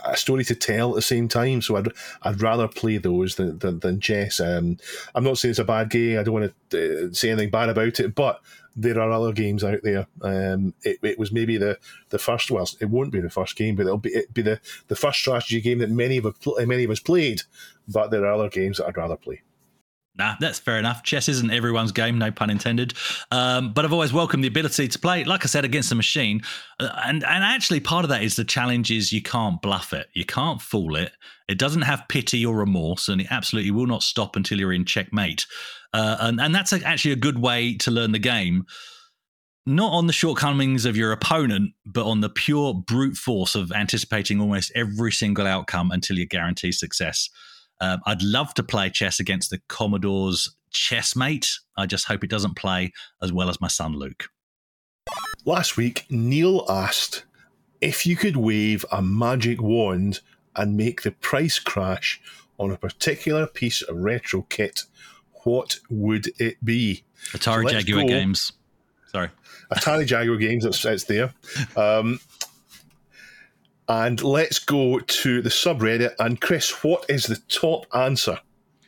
[0.06, 1.62] a, story to tell at the same time.
[1.62, 1.90] So I'd
[2.24, 4.40] I'd rather play those than than, than chess.
[4.40, 4.78] Um,
[5.14, 6.18] I'm not saying it's a bad game.
[6.18, 8.42] I don't want to uh, say anything bad about it, but
[8.76, 10.08] there are other games out there.
[10.24, 11.78] Um, it, it was maybe the,
[12.10, 12.50] the first.
[12.50, 15.20] Well, it won't be the first game, but it'll be it be the, the first
[15.20, 17.44] strategy game that many of many of us played.
[17.88, 19.44] But there are other games that I'd rather play.
[20.20, 21.02] Nah, that's fair enough.
[21.02, 22.94] Chess isn't everyone's game, no pun intended.
[23.32, 26.42] Um, but I've always welcomed the ability to play, like I said, against a machine.
[26.78, 30.08] Uh, and and actually, part of that is the challenge is you can't bluff it,
[30.14, 31.14] you can't fool it.
[31.48, 34.84] It doesn't have pity or remorse, and it absolutely will not stop until you're in
[34.84, 35.46] checkmate.
[35.94, 38.66] Uh, and and that's actually a good way to learn the game.
[39.66, 44.42] Not on the shortcomings of your opponent, but on the pure brute force of anticipating
[44.42, 47.30] almost every single outcome until you guarantee success.
[47.82, 51.60] Um, I'd love to play chess against the Commodore's chessmate.
[51.78, 54.26] I just hope it doesn't play as well as my son Luke.
[55.46, 57.24] last week, Neil asked
[57.82, 60.20] if you could wave a magic wand
[60.56, 62.22] and make the price crash
[62.58, 64.84] on a particular piece of retro kit,
[65.44, 67.04] what would it be?
[67.32, 68.08] Atari So Jaguar go.
[68.10, 68.52] games.
[69.08, 69.30] Sorry.
[69.72, 71.34] Atari Jaguar games, it's, it's there.
[71.78, 72.20] Um,
[73.90, 76.14] and let's go to the subreddit.
[76.20, 78.40] And Chris, what is the top answer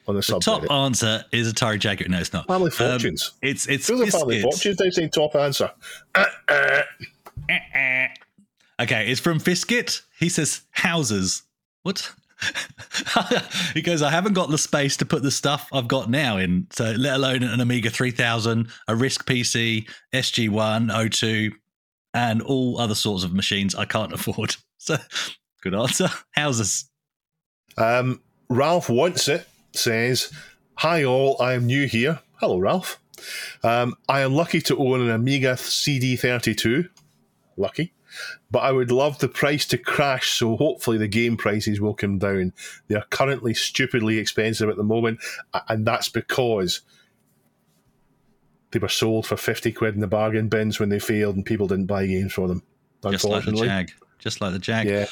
[0.08, 0.42] on the, The subreddit?
[0.44, 2.08] top answer is Atari Jaguar.
[2.08, 2.48] No, it's not.
[2.48, 3.32] Family Um, Fortunes.
[3.42, 4.42] it's it's Those are Family.
[4.42, 4.78] Fortunes.
[4.78, 5.70] They say top answer.
[6.16, 6.82] Uh, uh.
[8.80, 10.02] Okay, it's from Fiskit.
[10.20, 11.44] He says houses.
[11.84, 12.12] What?
[13.76, 16.66] he goes, I haven't got the space to put the stuff I've got now in,
[16.72, 21.52] so let alone an Amiga 3000, a RISC PC, SGI, O2,
[22.16, 24.56] and all other sorts of machines I can't afford.
[24.82, 24.98] So,
[25.62, 26.10] good answer.
[26.32, 26.90] Houses.
[27.78, 28.20] Um,
[28.50, 29.48] Ralph wants it.
[29.74, 30.34] Says,
[30.78, 32.20] "Hi all, I am new here.
[32.38, 33.00] Hello, Ralph.
[33.64, 36.90] Um, I am lucky to own an Amiga CD32.
[37.58, 37.94] Lucky."
[38.50, 42.18] But I would love the price to crash, so hopefully the game prices will come
[42.18, 42.52] down.
[42.88, 45.20] They are currently stupidly expensive at the moment,
[45.70, 46.82] and that's because
[48.72, 51.68] they were sold for 50 quid in the bargain bins when they failed and people
[51.68, 52.64] didn't buy games for them.
[53.12, 53.94] Just like the Jag.
[54.22, 54.88] Just like the Jag.
[54.88, 55.08] Yeah.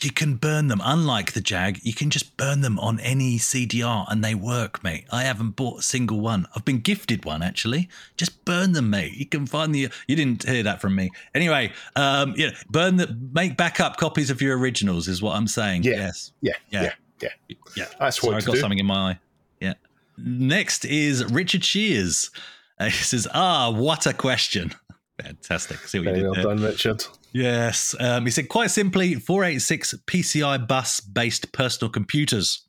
[0.00, 0.80] You can burn them.
[0.82, 5.04] Unlike the Jag, you can just burn them on any CDR and they work, mate.
[5.12, 6.46] I haven't bought a single one.
[6.56, 7.88] I've been gifted one actually.
[8.16, 9.12] Just burn them, mate.
[9.12, 9.88] You can find the.
[10.08, 11.10] You didn't hear that from me.
[11.34, 13.16] Anyway, um, yeah, burn the.
[13.32, 15.84] Make backup copies of your originals is what I'm saying.
[15.84, 15.92] Yeah.
[15.92, 16.32] Yes.
[16.40, 16.52] Yeah.
[16.70, 16.82] Yeah.
[16.82, 17.28] Yeah.
[17.48, 17.56] Yeah.
[17.76, 17.84] Yeah.
[18.00, 18.60] That's Sorry, what I got do.
[18.60, 19.18] something in my eye.
[19.60, 19.74] Yeah.
[20.18, 22.30] Next is Richard Shears.
[22.80, 24.72] Uh, he says, "Ah, what a question."
[25.22, 25.78] Fantastic.
[25.78, 26.44] See what you did well there.
[26.44, 27.04] done, Richard.
[27.32, 27.94] Yes.
[27.98, 32.66] Um, he said, quite simply, 486 PCI bus based personal computers.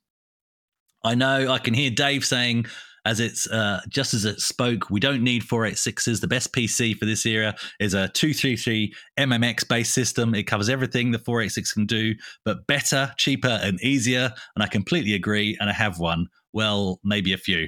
[1.04, 2.66] I know I can hear Dave saying,
[3.06, 6.22] as it's uh, just as it spoke, we don't need 486s.
[6.22, 10.34] The best PC for this era is a 233 MMX based system.
[10.34, 14.34] It covers everything the 486 can do, but better, cheaper, and easier.
[14.56, 15.58] And I completely agree.
[15.60, 16.28] And I have one.
[16.54, 17.68] Well, maybe a few.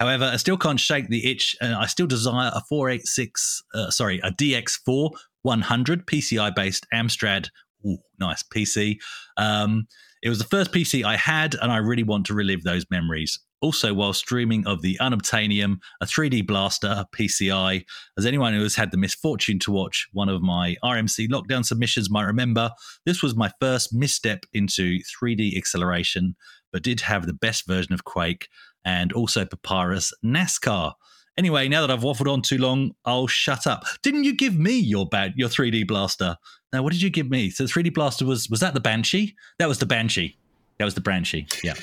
[0.00, 1.56] However, I still can't shake the itch.
[1.60, 5.10] And I still desire a 486, uh, sorry, a DX4
[5.42, 7.48] 100 PCI based Amstrad.
[7.86, 8.96] Ooh, nice PC.
[9.36, 9.86] Um,
[10.22, 13.38] it was the first PC I had, and I really want to relive those memories.
[13.62, 17.84] Also, while streaming of the Unobtainium, a 3D Blaster PCI,
[18.18, 22.10] as anyone who has had the misfortune to watch one of my RMC lockdown submissions
[22.10, 22.70] might remember,
[23.06, 26.36] this was my first misstep into 3D acceleration,
[26.72, 28.48] but did have the best version of Quake
[28.86, 30.94] and also Papyrus NASCAR.
[31.36, 33.84] Anyway, now that I've waffled on too long, I'll shut up.
[34.02, 36.38] Didn't you give me your bad your 3D blaster?
[36.72, 37.50] Now, what did you give me?
[37.50, 39.34] So the 3D blaster was was that the Banshee?
[39.58, 40.38] That was the Banshee.
[40.78, 41.46] That was the Banshee.
[41.62, 41.74] Yeah.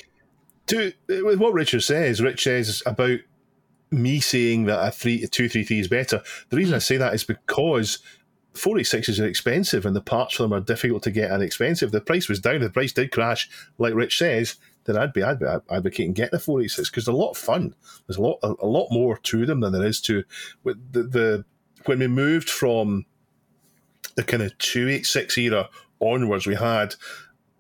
[0.68, 3.20] to with what Richard says, Rich says about
[3.92, 6.24] me saying that a three a two three three is better.
[6.50, 8.00] The reason I say that is because
[8.54, 11.92] 486s are expensive and the parts for them are difficult to get and expensive.
[11.92, 12.62] The price was down.
[12.62, 14.56] The price did crash, like Rich says.
[14.86, 17.32] Then I'd be I'd be advocating getting the four eight six because they're a lot
[17.32, 17.76] of fun.
[18.08, 20.24] There's a lot a, a lot more to them than there is to
[20.64, 21.46] the, the
[21.86, 23.06] when we moved from
[24.16, 25.70] the kind of two eight six era
[26.00, 26.48] onwards.
[26.48, 26.96] We had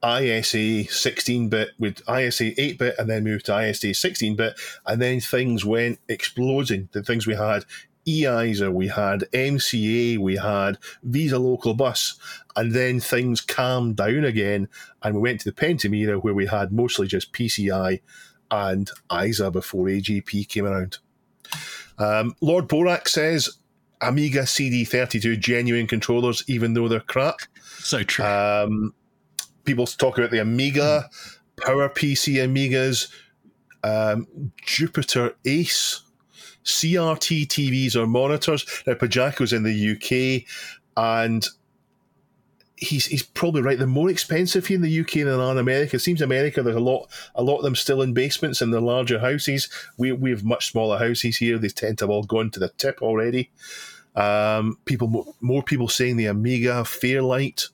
[0.03, 5.01] ISA 16 bit with ISA 8 bit and then moved to ISA 16 bit, and
[5.01, 6.89] then things went exploding.
[6.91, 7.63] The things we had
[8.05, 10.77] EISA, we had MCA, we had
[11.07, 12.15] VESA Local Bus,
[12.55, 14.67] and then things calmed down again,
[15.01, 18.01] and we went to the Pentium era where we had mostly just PCI
[18.51, 20.97] and ISA before AGP came around.
[21.97, 23.57] Um, Lord Borak says
[24.01, 27.39] Amiga CD32 genuine controllers, even though they're crap.
[27.79, 28.25] So true.
[28.25, 28.93] Um,
[29.63, 31.09] people talk about the Amiga,
[31.57, 33.09] PowerPC Amigas,
[33.83, 36.01] um, Jupiter Ace,
[36.63, 38.65] CRT TVs or monitors.
[38.87, 40.47] Now, Pajaco's in the UK,
[40.97, 41.47] and
[42.83, 43.77] he's he's probably right.
[43.77, 45.95] They're more expensive here in the UK than in America.
[45.95, 48.81] It seems America there's a lot a lot of them still in basements in the
[48.81, 49.69] larger houses.
[49.97, 51.57] We we have much smaller houses here.
[51.57, 53.51] They tend to have all gone to the tip already.
[54.15, 57.69] Um, people mo- more people saying the Amiga Fairlight.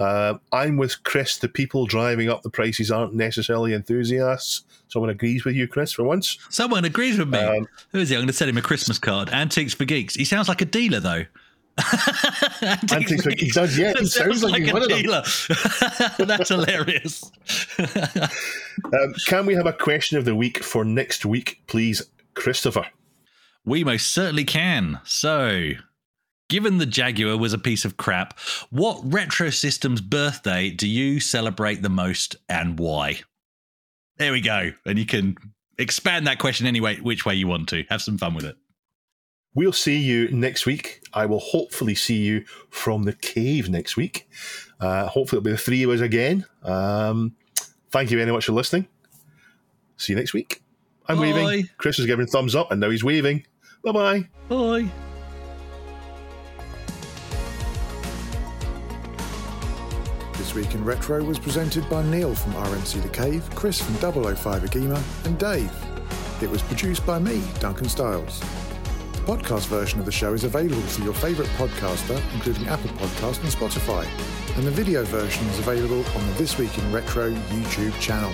[0.00, 1.36] Uh, I'm with Chris.
[1.36, 4.62] The people driving up the prices aren't necessarily enthusiasts.
[4.88, 6.38] Someone agrees with you, Chris, for once.
[6.48, 7.38] Someone agrees with me.
[7.38, 8.14] um, Who is he?
[8.16, 9.28] I'm going to send him a Christmas card.
[9.30, 10.14] Antiques for Geeks.
[10.14, 11.24] He sounds like a dealer, though.
[12.62, 15.00] Antiques for- he does, yeah, he sounds like he's a one of them.
[15.02, 15.22] dealer.
[16.26, 17.30] That's hilarious.
[17.78, 22.02] Um, can we have a question of the week for next week, please,
[22.34, 22.86] Christopher?
[23.64, 25.00] We most certainly can.
[25.04, 25.72] So,
[26.50, 28.38] given the Jaguar was a piece of crap,
[28.68, 33.20] what retro system's birthday do you celebrate the most and why?
[34.18, 34.72] There we go.
[34.84, 35.36] And you can
[35.78, 37.84] expand that question anyway, which way you want to.
[37.88, 38.56] Have some fun with it.
[39.54, 41.02] We'll see you next week.
[41.14, 44.28] I will hopefully see you from the cave next week.
[44.78, 46.46] Uh, hopefully, it'll be the three of us again.
[46.62, 47.34] Um,
[47.90, 48.86] thank you very much for listening.
[49.96, 50.62] See you next week.
[51.08, 51.32] I'm Bye.
[51.32, 51.68] waving.
[51.78, 53.44] Chris is giving thumbs up, and now he's waving.
[53.82, 54.90] Bye bye bye.
[60.50, 64.64] This Week in Retro was presented by Neil from RMC The Cave, Chris from 005
[64.64, 65.70] Agema, and Dave.
[66.42, 68.40] It was produced by me, Duncan Stiles.
[69.12, 73.38] The podcast version of the show is available through your favourite podcaster, including Apple Podcast
[73.44, 74.04] and Spotify,
[74.56, 78.32] and the video version is available on the This Week in Retro YouTube channel.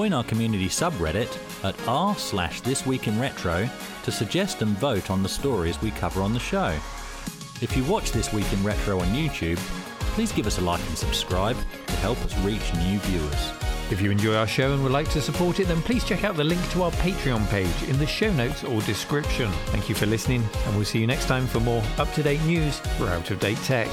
[0.00, 1.28] Join our community subreddit
[1.62, 3.68] at r slash this week in retro
[4.02, 6.74] to suggest and vote on the stories we cover on the show.
[7.60, 9.58] If you watch This Week in Retro on YouTube,
[10.14, 13.52] please give us a like and subscribe to help us reach new viewers.
[13.90, 16.34] If you enjoy our show and would like to support it, then please check out
[16.34, 19.52] the link to our Patreon page in the show notes or description.
[19.66, 22.42] Thank you for listening, and we'll see you next time for more up to date
[22.44, 23.88] news for out of date tech.